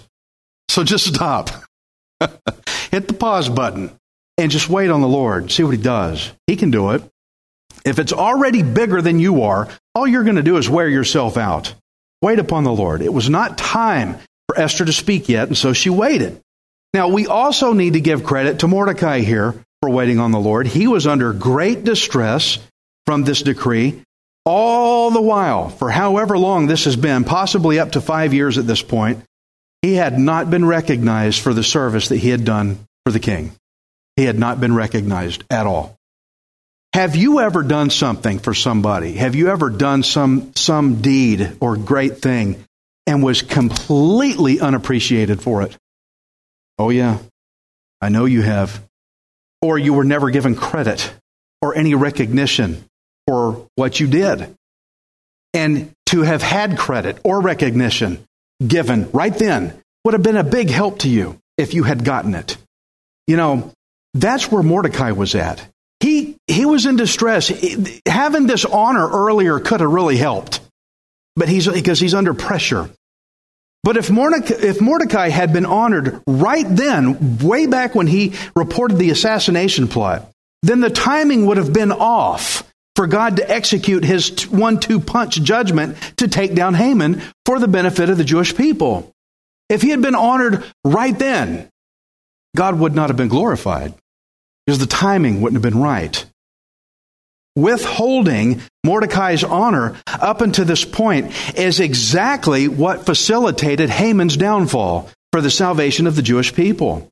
So 0.68 0.84
just 0.84 1.08
stop. 1.08 1.52
Hit 2.92 3.08
the 3.08 3.16
pause 3.18 3.48
button 3.48 3.90
and 4.38 4.52
just 4.52 4.70
wait 4.70 4.90
on 4.90 5.00
the 5.00 5.08
Lord. 5.08 5.50
See 5.50 5.64
what 5.64 5.78
He 5.78 5.82
does. 5.82 6.30
He 6.46 6.58
can 6.58 6.72
do 6.72 6.92
it. 6.92 7.04
If 7.86 8.00
it's 8.00 8.12
already 8.12 8.64
bigger 8.64 9.02
than 9.02 9.22
you 9.22 9.44
are, 9.44 9.70
all 9.96 10.06
you're 10.06 10.26
going 10.26 10.36
to 10.36 10.44
do 10.44 10.58
is 10.58 10.70
wear 10.70 10.90
yourself 10.90 11.38
out. 11.38 11.74
Wait 12.22 12.40
upon 12.40 12.64
the 12.64 12.72
Lord. 12.72 13.02
It 13.02 13.14
was 13.14 13.30
not 13.30 13.58
time 13.58 14.18
for 14.48 14.60
Esther 14.60 14.86
to 14.86 14.94
speak 14.94 15.30
yet, 15.30 15.48
and 15.48 15.58
so 15.58 15.74
she 15.74 15.90
waited. 15.90 16.40
Now, 16.94 17.10
we 17.10 17.28
also 17.28 17.74
need 17.74 17.94
to 17.94 18.02
give 18.02 18.24
credit 18.24 18.60
to 18.60 18.68
Mordecai 18.68 19.20
here 19.20 19.54
for 19.82 19.90
waiting 19.90 20.20
on 20.20 20.32
the 20.32 20.40
Lord. 20.40 20.68
He 20.68 20.88
was 20.88 21.08
under 21.08 21.34
great 21.34 21.84
distress 21.84 22.58
from 23.06 23.24
this 23.24 23.42
decree 23.42 24.02
all 24.46 25.10
the 25.10 25.22
while, 25.22 25.70
for 25.70 25.90
however 25.90 26.38
long 26.38 26.68
this 26.68 26.86
has 26.86 26.96
been, 26.96 27.24
possibly 27.24 27.80
up 27.80 27.94
to 27.94 28.02
five 28.02 28.34
years 28.34 28.58
at 28.58 28.68
this 28.68 28.82
point, 28.82 29.24
he 29.82 29.96
had 29.96 30.20
not 30.20 30.50
been 30.50 30.66
recognized 30.66 31.42
for 31.42 31.54
the 31.54 31.64
service 31.64 32.10
that 32.10 32.18
he 32.18 32.30
had 32.30 32.46
done 32.46 32.78
for 33.06 33.12
the 33.12 33.20
king. 33.20 33.52
He 34.16 34.24
had 34.24 34.38
not 34.38 34.62
been 34.62 34.76
recognized 34.76 35.44
at 35.50 35.66
all. 35.66 35.96
Have 36.96 37.18
you 37.18 37.42
ever 37.42 37.62
done 37.62 37.90
something 37.90 38.40
for 38.40 38.54
somebody? 38.54 39.16
Have 39.16 39.36
you 39.36 39.50
ever 39.50 39.70
done 39.70 40.02
some, 40.02 40.54
some 40.56 41.02
deed 41.02 41.58
or 41.60 41.76
great 41.76 42.20
thing 42.20 42.64
and 43.06 43.22
was 43.22 43.42
completely 43.42 44.62
unappreciated 44.62 45.42
for 45.42 45.64
it? 45.64 45.76
Oh, 46.80 46.92
yeah. 46.92 47.18
I 48.00 48.08
know 48.08 48.24
you 48.24 48.44
have. 48.44 48.82
Or 49.62 49.78
you 49.78 49.94
were 49.94 50.06
never 50.06 50.30
given 50.30 50.56
credit 50.56 51.14
or 51.62 51.76
any 51.76 51.96
recognition 51.96 52.86
for 53.28 53.68
what 53.76 54.00
you 54.00 54.08
did. 54.08 54.56
And 55.54 55.92
to 56.06 56.22
have 56.22 56.42
had 56.42 56.78
credit 56.78 57.20
or 57.26 57.42
recognition 57.42 58.24
given 58.66 59.12
right 59.12 59.38
then 59.38 59.74
would 60.06 60.14
have 60.14 60.24
been 60.24 60.38
a 60.38 60.46
big 60.46 60.70
help 60.70 61.00
to 61.00 61.10
you 61.10 61.42
if 61.58 61.74
you 61.74 61.84
had 61.84 62.06
gotten 62.06 62.36
it. 62.36 62.56
You 63.28 63.36
know, 63.36 63.74
that's 64.14 64.50
where 64.50 64.64
Mordecai 64.64 65.12
was 65.12 65.36
at. 65.36 65.68
He, 66.00 66.38
he 66.48 66.66
was 66.66 66.86
in 66.86 66.98
distress. 66.98 67.52
Having 68.06 68.48
this 68.48 68.66
honor 68.66 69.08
earlier 69.08 69.60
could 69.60 69.80
have 69.80 69.90
really 69.92 70.18
helped, 70.18 70.60
but 71.36 71.50
he's, 71.50 71.68
because 71.68 72.00
he's 72.00 72.14
under 72.14 72.34
pressure. 72.34 72.90
But 73.84 73.98
if 73.98 74.10
Mordecai, 74.10 74.56
if 74.56 74.82
Mordecai 74.82 75.30
had 75.30 75.54
been 75.54 75.66
honored 75.66 76.22
right 76.26 76.66
then, 76.68 77.38
way 77.38 77.68
back 77.68 77.94
when 77.94 78.08
he 78.08 78.34
reported 78.56 78.98
the 78.98 79.12
assassination 79.12 79.88
plot, 79.88 80.30
then 80.64 80.82
the 80.82 80.90
timing 80.90 81.46
would 81.46 81.58
have 81.58 81.72
been 81.72 81.92
off 81.92 82.64
for 82.96 83.06
God 83.06 83.38
to 83.38 83.50
execute 83.50 84.04
his 84.04 84.50
one 84.50 84.80
two 84.80 85.00
punch 85.00 85.40
judgment 85.42 85.98
to 86.18 86.28
take 86.28 86.56
down 86.56 86.74
Haman 86.74 87.22
for 87.46 87.60
the 87.60 87.68
benefit 87.68 88.10
of 88.10 88.18
the 88.18 88.24
Jewish 88.24 88.56
people. 88.56 89.12
If 89.70 89.84
he 89.84 89.90
had 89.90 90.02
been 90.02 90.16
honored 90.16 90.64
right 90.84 91.18
then, 91.18 91.70
God 92.56 92.80
would 92.80 92.96
not 92.96 93.10
have 93.10 93.18
been 93.18 93.28
glorified 93.28 93.94
because 94.66 94.80
the 94.80 94.86
timing 94.86 95.42
wouldn't 95.42 95.64
have 95.64 95.74
been 95.74 95.82
right. 95.82 96.26
Withholding 97.56 98.62
Mordecai's 98.84 99.44
honor 99.44 99.96
up 100.08 100.42
until 100.42 100.66
this 100.66 100.84
point 100.84 101.32
is 101.58 101.80
exactly 101.80 102.68
what 102.68 103.06
facilitated 103.06 103.90
Haman's 103.90 104.36
downfall 104.36 105.10
for 105.32 105.42
the 105.42 105.50
salvation 105.50 106.06
of 106.06 106.16
the 106.16 106.22
Jewish 106.22 106.54
people. 106.54 107.10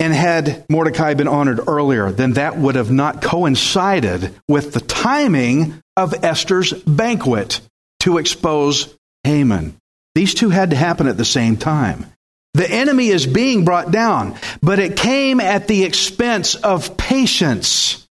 And 0.00 0.14
had 0.14 0.64
Mordecai 0.70 1.14
been 1.14 1.28
honored 1.28 1.60
earlier, 1.68 2.10
then 2.10 2.32
that 2.32 2.56
would 2.56 2.74
have 2.74 2.90
not 2.90 3.22
coincided 3.22 4.34
with 4.48 4.72
the 4.72 4.80
timing 4.80 5.74
of 5.96 6.24
Esther's 6.24 6.72
banquet 6.72 7.60
to 8.00 8.18
expose 8.18 8.96
Haman. 9.24 9.76
These 10.14 10.34
two 10.34 10.48
had 10.48 10.70
to 10.70 10.76
happen 10.76 11.06
at 11.06 11.16
the 11.16 11.24
same 11.24 11.56
time. 11.56 12.06
The 12.54 12.70
enemy 12.70 13.08
is 13.08 13.26
being 13.26 13.64
brought 13.64 13.90
down, 13.90 14.36
but 14.60 14.78
it 14.78 14.96
came 14.96 15.40
at 15.40 15.68
the 15.68 15.84
expense 15.84 16.54
of 16.56 16.96
patience. 16.96 18.08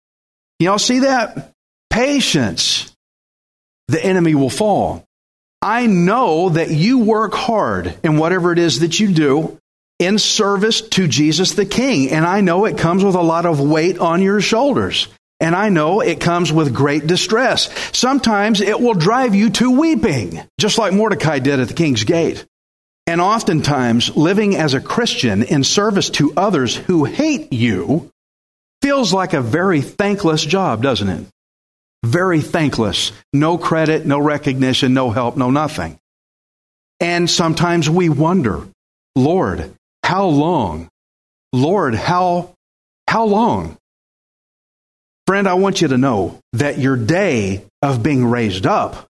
Y'all 0.59 0.79
see 0.79 1.01
that? 1.01 1.53
Patience. 1.91 2.95
The 3.89 4.05
enemy 4.05 4.35
will 4.35 4.51
fall. 4.51 5.05
I 5.61 5.87
know 5.87 6.51
that 6.51 6.71
you 6.71 7.01
work 7.01 7.35
hard 7.35 7.97
in 8.05 8.17
whatever 8.17 8.53
it 8.53 8.59
is 8.59 8.81
that 8.81 9.01
you 9.01 9.13
do 9.13 9.59
in 9.99 10.19
service 10.19 10.81
to 10.81 11.09
Jesus 11.09 11.55
the 11.55 11.67
King. 11.67 12.11
And 12.11 12.25
I 12.25 12.41
know 12.41 12.65
it 12.65 12.79
comes 12.79 13.05
with 13.05 13.17
a 13.17 13.23
lot 13.23 13.47
of 13.47 13.61
weight 13.61 13.99
on 13.99 14.23
your 14.23 14.41
shoulders. 14.41 15.09
And 15.41 15.55
I 15.55 15.69
know 15.69 16.01
it 16.01 16.21
comes 16.21 16.53
with 16.53 16.75
great 16.75 17.07
distress. 17.07 17.71
Sometimes 17.97 18.61
it 18.61 18.81
will 18.81 18.95
drive 18.95 19.35
you 19.35 19.51
to 19.51 19.71
weeping, 19.71 20.41
just 20.59 20.79
like 20.79 20.93
Mordecai 20.93 21.39
did 21.39 21.61
at 21.61 21.69
the 21.69 21.75
king's 21.75 22.05
gate. 22.05 22.45
And 23.09 23.23
oftentimes, 23.23 24.15
living 24.19 24.55
as 24.55 24.75
a 24.75 24.83
Christian 24.83 25.43
in 25.43 25.65
service 25.65 26.11
to 26.11 26.35
others 26.37 26.77
who 26.77 27.07
hate 27.07 27.55
you 27.55 28.11
feels 28.83 29.15
like 29.15 29.33
a 29.33 29.41
very 29.41 29.81
thankless 29.81 30.45
job, 30.45 30.83
doesn't 30.83 31.09
it? 31.09 31.25
Very 32.05 32.43
thankless. 32.43 33.13
No 33.33 33.57
credit, 33.57 34.05
no 34.05 34.19
recognition, 34.19 34.93
no 34.93 35.11
help, 35.11 35.39
no 35.39 35.51
nothing. 35.51 35.99
And 37.01 37.31
sometimes 37.31 37.89
we 37.89 38.11
wonder, 38.11 38.69
Lord, 39.17 39.73
how 40.03 40.27
long? 40.27 40.91
Lord, 41.55 41.95
how, 41.95 42.53
how 43.09 43.25
long? 43.25 43.79
Friend, 45.27 45.49
I 45.49 45.55
want 45.55 45.81
you 45.81 45.89
to 45.89 45.97
know 45.97 46.41
that 46.53 46.77
your 46.77 46.99
day 46.99 47.65
of 47.81 48.03
being 48.03 48.27
raised 48.27 48.67
up 48.67 49.07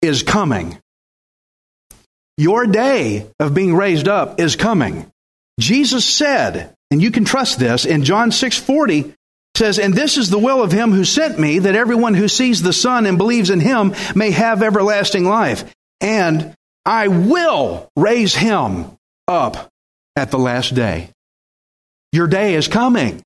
is 0.00 0.22
coming. 0.22 0.78
Your 2.36 2.66
day 2.66 3.26
of 3.38 3.54
being 3.54 3.74
raised 3.74 4.08
up 4.08 4.40
is 4.40 4.56
coming. 4.56 5.10
Jesus 5.60 6.04
said, 6.04 6.74
and 6.90 7.02
you 7.02 7.10
can 7.10 7.24
trust 7.24 7.58
this, 7.58 7.84
in 7.84 8.04
John 8.04 8.32
6 8.32 8.58
40, 8.58 9.14
says, 9.56 9.78
And 9.78 9.94
this 9.94 10.16
is 10.16 10.30
the 10.30 10.38
will 10.38 10.62
of 10.62 10.72
him 10.72 10.92
who 10.92 11.04
sent 11.04 11.38
me, 11.38 11.60
that 11.60 11.74
everyone 11.74 12.14
who 12.14 12.28
sees 12.28 12.62
the 12.62 12.72
Son 12.72 13.06
and 13.06 13.18
believes 13.18 13.50
in 13.50 13.60
him 13.60 13.94
may 14.14 14.30
have 14.30 14.62
everlasting 14.62 15.24
life. 15.24 15.64
And 16.00 16.54
I 16.84 17.08
will 17.08 17.88
raise 17.96 18.34
him 18.34 18.96
up 19.28 19.70
at 20.16 20.30
the 20.30 20.38
last 20.38 20.74
day. 20.74 21.10
Your 22.12 22.26
day 22.26 22.54
is 22.54 22.68
coming. 22.68 23.22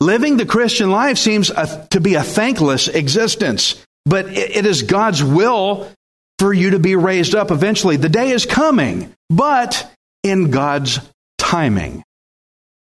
Living 0.00 0.36
the 0.36 0.46
Christian 0.46 0.90
life 0.90 1.18
seems 1.18 1.50
to 1.90 2.00
be 2.00 2.14
a 2.14 2.22
thankless 2.22 2.88
existence, 2.88 3.82
but 4.04 4.26
it 4.28 4.66
is 4.66 4.82
God's 4.82 5.24
will 5.24 5.90
for 6.38 6.52
you 6.52 6.70
to 6.70 6.78
be 6.78 6.96
raised 6.96 7.34
up 7.34 7.50
eventually. 7.50 7.96
The 7.96 8.08
day 8.08 8.30
is 8.30 8.46
coming, 8.46 9.14
but 9.30 9.90
in 10.22 10.50
God's 10.50 11.00
timing. 11.38 12.02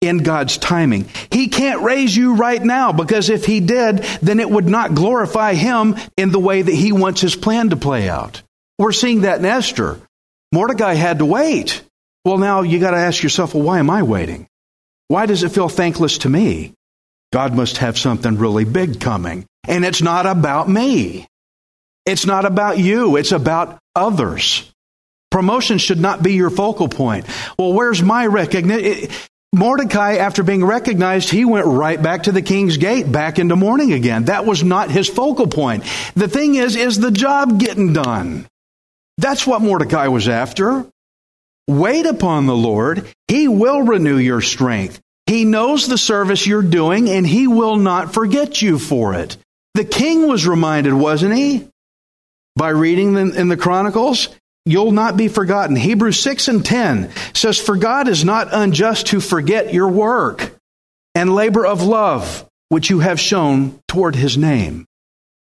In 0.01 0.19
God's 0.19 0.59
timing. 0.59 1.09
He 1.31 1.49
can't 1.49 1.83
raise 1.83 2.15
you 2.15 2.35
right 2.35 2.63
now 2.63 2.93
because 2.93 3.31
if 3.31 3.47
He 3.47 3.61
did, 3.61 3.99
then 4.21 4.41
it 4.41 4.51
would 4.51 4.69
not 4.69 4.95
glorify 4.95 5.55
Him 5.55 5.97
in 6.17 6.31
the 6.31 6.39
way 6.39 6.63
that 6.63 6.75
He 6.75 6.93
wants 6.93 7.21
His 7.21 7.37
plan 7.37 7.71
to 7.71 7.77
play 7.77 8.09
out. 8.09 8.43
We're 8.79 8.93
seeing 8.93 9.23
that 9.23 9.39
in 9.39 9.45
Esther. 9.45 10.01
Mordecai 10.53 10.95
had 10.95 11.19
to 11.19 11.25
wait. 11.25 11.83
Well, 12.25 12.39
now 12.39 12.63
you 12.63 12.81
got 12.81 12.93
to 12.93 12.97
ask 12.97 13.23
yourself, 13.23 13.55
well, 13.55 13.65
why 13.65 13.79
am 13.79 13.91
I 13.91 14.03
waiting? 14.03 14.47
Why 15.09 15.27
does 15.27 15.43
it 15.43 15.51
feel 15.51 15.69
thankless 15.69 16.19
to 16.19 16.29
me? 16.29 16.75
God 17.33 17.55
must 17.55 17.79
have 17.79 17.99
something 17.99 18.39
really 18.39 18.65
big 18.65 19.01
coming. 19.01 19.45
And 19.67 19.85
it's 19.85 20.03
not 20.03 20.27
about 20.27 20.69
me. 20.69 21.27
It's 22.07 22.27
not 22.27 22.45
about 22.45 22.79
you. 22.79 23.17
It's 23.17 23.33
about 23.33 23.79
others. 23.95 24.71
Promotion 25.31 25.79
should 25.79 26.01
not 26.01 26.23
be 26.23 26.35
your 26.35 26.51
focal 26.51 26.89
point. 26.89 27.27
Well, 27.59 27.73
where's 27.73 28.03
my 28.03 28.27
recognition? 28.27 29.11
Mordecai, 29.55 30.17
after 30.17 30.43
being 30.43 30.65
recognized, 30.65 31.31
he 31.31 31.45
went 31.45 31.67
right 31.67 32.03
back 32.03 32.25
to 32.25 32.33
the 32.33 32.43
king's 32.43 32.77
gate, 32.77 33.11
back 33.11 33.39
into 33.39 33.55
mourning 33.55 33.93
again. 33.93 34.25
That 34.25 34.47
was 34.47 34.65
not 34.65 34.91
his 34.91 35.09
focal 35.09 35.47
point. 35.47 35.85
The 36.15 36.29
thing 36.29 36.57
is, 36.57 36.75
is 36.75 36.99
the 36.99 37.13
job 37.13 37.61
getting 37.61 37.93
done? 37.93 38.47
That's 39.19 39.47
what 39.47 39.63
Mordecai 39.63 40.09
was 40.09 40.29
after. 40.29 40.87
Wait 41.69 42.05
upon 42.05 42.47
the 42.47 42.57
Lord. 42.57 43.07
He 43.29 43.49
will 43.49 43.83
renew 43.83 44.19
your 44.19 44.41
strength. 44.41 45.01
He 45.27 45.45
knows 45.45 45.87
the 45.87 45.99
service 45.99 46.47
you're 46.47 46.63
doing 46.63 47.09
and 47.09 47.27
he 47.27 47.47
will 47.47 47.77
not 47.77 48.13
forget 48.13 48.61
you 48.61 48.79
for 48.79 49.15
it. 49.15 49.37
The 49.75 49.85
king 49.85 50.29
was 50.29 50.47
reminded, 50.47 50.93
wasn't 50.93 51.35
he? 51.35 51.69
By 52.57 52.71
reading 52.71 53.15
them 53.15 53.33
in 53.33 53.49
the 53.49 53.57
Chronicles, 53.57 54.29
you'll 54.65 54.93
not 54.93 55.17
be 55.17 55.29
forgotten. 55.29 55.77
Hebrews 55.77 56.21
6 56.21 56.49
and 56.49 56.65
10 56.65 57.11
says, 57.35 57.59
For 57.59 57.77
God 57.77 58.09
is 58.09 58.25
not 58.25 58.49
unjust 58.53 59.09
to 59.09 59.21
forget 59.21 59.75
your 59.75 59.89
work 59.89 60.55
and 61.15 61.35
labor 61.35 61.67
of 61.67 61.83
love, 61.83 62.49
which 62.69 62.91
you 62.91 63.01
have 63.01 63.21
shown 63.21 63.81
toward 63.89 64.15
his 64.15 64.37
name. 64.37 64.87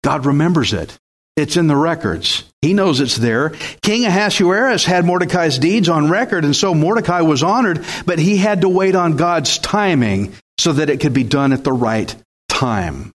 God 0.04 0.26
remembers 0.26 0.74
it. 0.74 0.98
It's 1.36 1.56
in 1.56 1.68
the 1.68 1.76
records. 1.76 2.44
He 2.64 2.74
knows 2.74 3.00
it's 3.00 3.16
there. 3.16 3.52
King 3.84 4.06
Ahasuerus 4.06 4.86
had 4.86 5.06
Mordecai's 5.06 5.60
deeds 5.60 5.88
on 5.88 6.10
record, 6.10 6.44
and 6.44 6.56
so 6.56 6.74
Mordecai 6.74 7.22
was 7.22 7.44
honored, 7.44 7.86
but 8.08 8.18
he 8.18 8.38
had 8.38 8.62
to 8.62 8.70
wait 8.70 8.96
on 8.96 9.18
God's 9.18 9.60
timing 9.60 10.34
so 10.58 10.74
that 10.74 10.90
it 10.90 11.00
could 11.00 11.14
be 11.14 11.24
done 11.24 11.54
at 11.54 11.64
the 11.64 11.72
right 11.72 12.14
time. 12.50 13.12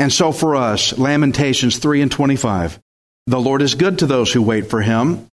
And 0.00 0.10
so 0.10 0.32
for 0.32 0.56
us, 0.56 0.96
Lamentations 0.96 1.78
3 1.78 2.00
and 2.00 2.10
25, 2.10 2.80
the 3.26 3.38
Lord 3.38 3.60
is 3.60 3.74
good 3.74 3.98
to 3.98 4.06
those 4.06 4.32
who 4.32 4.40
wait 4.40 4.70
for 4.70 4.80
him, 4.80 5.26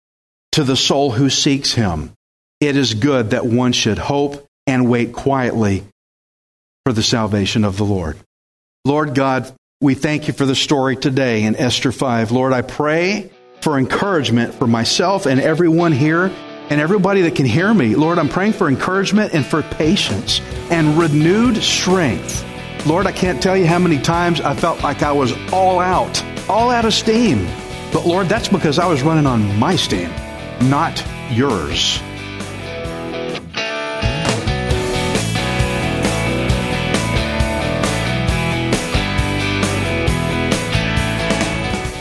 to 0.52 0.64
the 0.64 0.74
soul 0.74 1.10
who 1.10 1.28
seeks 1.28 1.74
him. 1.74 2.12
It 2.60 2.78
is 2.78 2.94
good 2.94 3.30
that 3.30 3.44
one 3.44 3.72
should 3.72 3.98
hope 3.98 4.46
and 4.66 4.88
wait 4.88 5.12
quietly 5.12 5.84
for 6.86 6.94
the 6.94 7.02
salvation 7.02 7.64
of 7.64 7.76
the 7.76 7.84
Lord. 7.84 8.16
Lord 8.86 9.14
God, 9.14 9.54
we 9.82 9.94
thank 9.94 10.28
you 10.28 10.32
for 10.32 10.46
the 10.46 10.54
story 10.54 10.96
today 10.96 11.42
in 11.42 11.56
Esther 11.56 11.92
5. 11.92 12.32
Lord, 12.32 12.54
I 12.54 12.62
pray 12.62 13.30
for 13.60 13.78
encouragement 13.78 14.54
for 14.54 14.66
myself 14.66 15.26
and 15.26 15.42
everyone 15.42 15.92
here 15.92 16.32
and 16.70 16.80
everybody 16.80 17.20
that 17.22 17.36
can 17.36 17.44
hear 17.44 17.72
me. 17.74 17.96
Lord, 17.96 18.18
I'm 18.18 18.30
praying 18.30 18.54
for 18.54 18.68
encouragement 18.68 19.34
and 19.34 19.44
for 19.44 19.62
patience 19.62 20.40
and 20.70 20.96
renewed 20.98 21.58
strength. 21.62 22.46
Lord, 22.86 23.06
I 23.06 23.12
can't 23.12 23.42
tell 23.42 23.56
you 23.56 23.66
how 23.66 23.78
many 23.78 23.98
times 23.98 24.42
I 24.42 24.54
felt 24.54 24.82
like 24.82 25.02
I 25.02 25.10
was 25.10 25.32
all 25.54 25.80
out, 25.80 26.22
all 26.50 26.68
out 26.68 26.84
of 26.84 26.92
steam. 26.92 27.46
But 27.90 28.04
Lord, 28.04 28.28
that's 28.28 28.48
because 28.48 28.78
I 28.78 28.86
was 28.86 29.02
running 29.02 29.24
on 29.24 29.58
my 29.58 29.74
steam, 29.74 30.10
not 30.64 31.02
yours. 31.30 31.98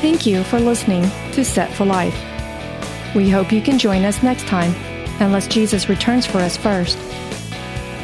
Thank 0.01 0.25
you 0.25 0.43
for 0.43 0.59
listening 0.59 1.03
to 1.31 1.45
Set 1.45 1.73
for 1.73 1.85
Life. 1.85 2.13
We 3.15 3.29
hope 3.29 3.53
you 3.53 3.61
can 3.61 3.79
join 3.79 4.03
us 4.03 4.21
next 4.21 4.47
time, 4.47 4.73
unless 5.21 5.47
Jesus 5.47 5.87
returns 5.87 6.25
for 6.25 6.39
us 6.39 6.57
first. 6.57 6.97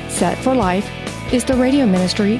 Set 0.08 0.38
for 0.38 0.56
Life 0.56 0.90
is 1.34 1.44
the 1.44 1.56
radio 1.56 1.86
ministry 1.86 2.40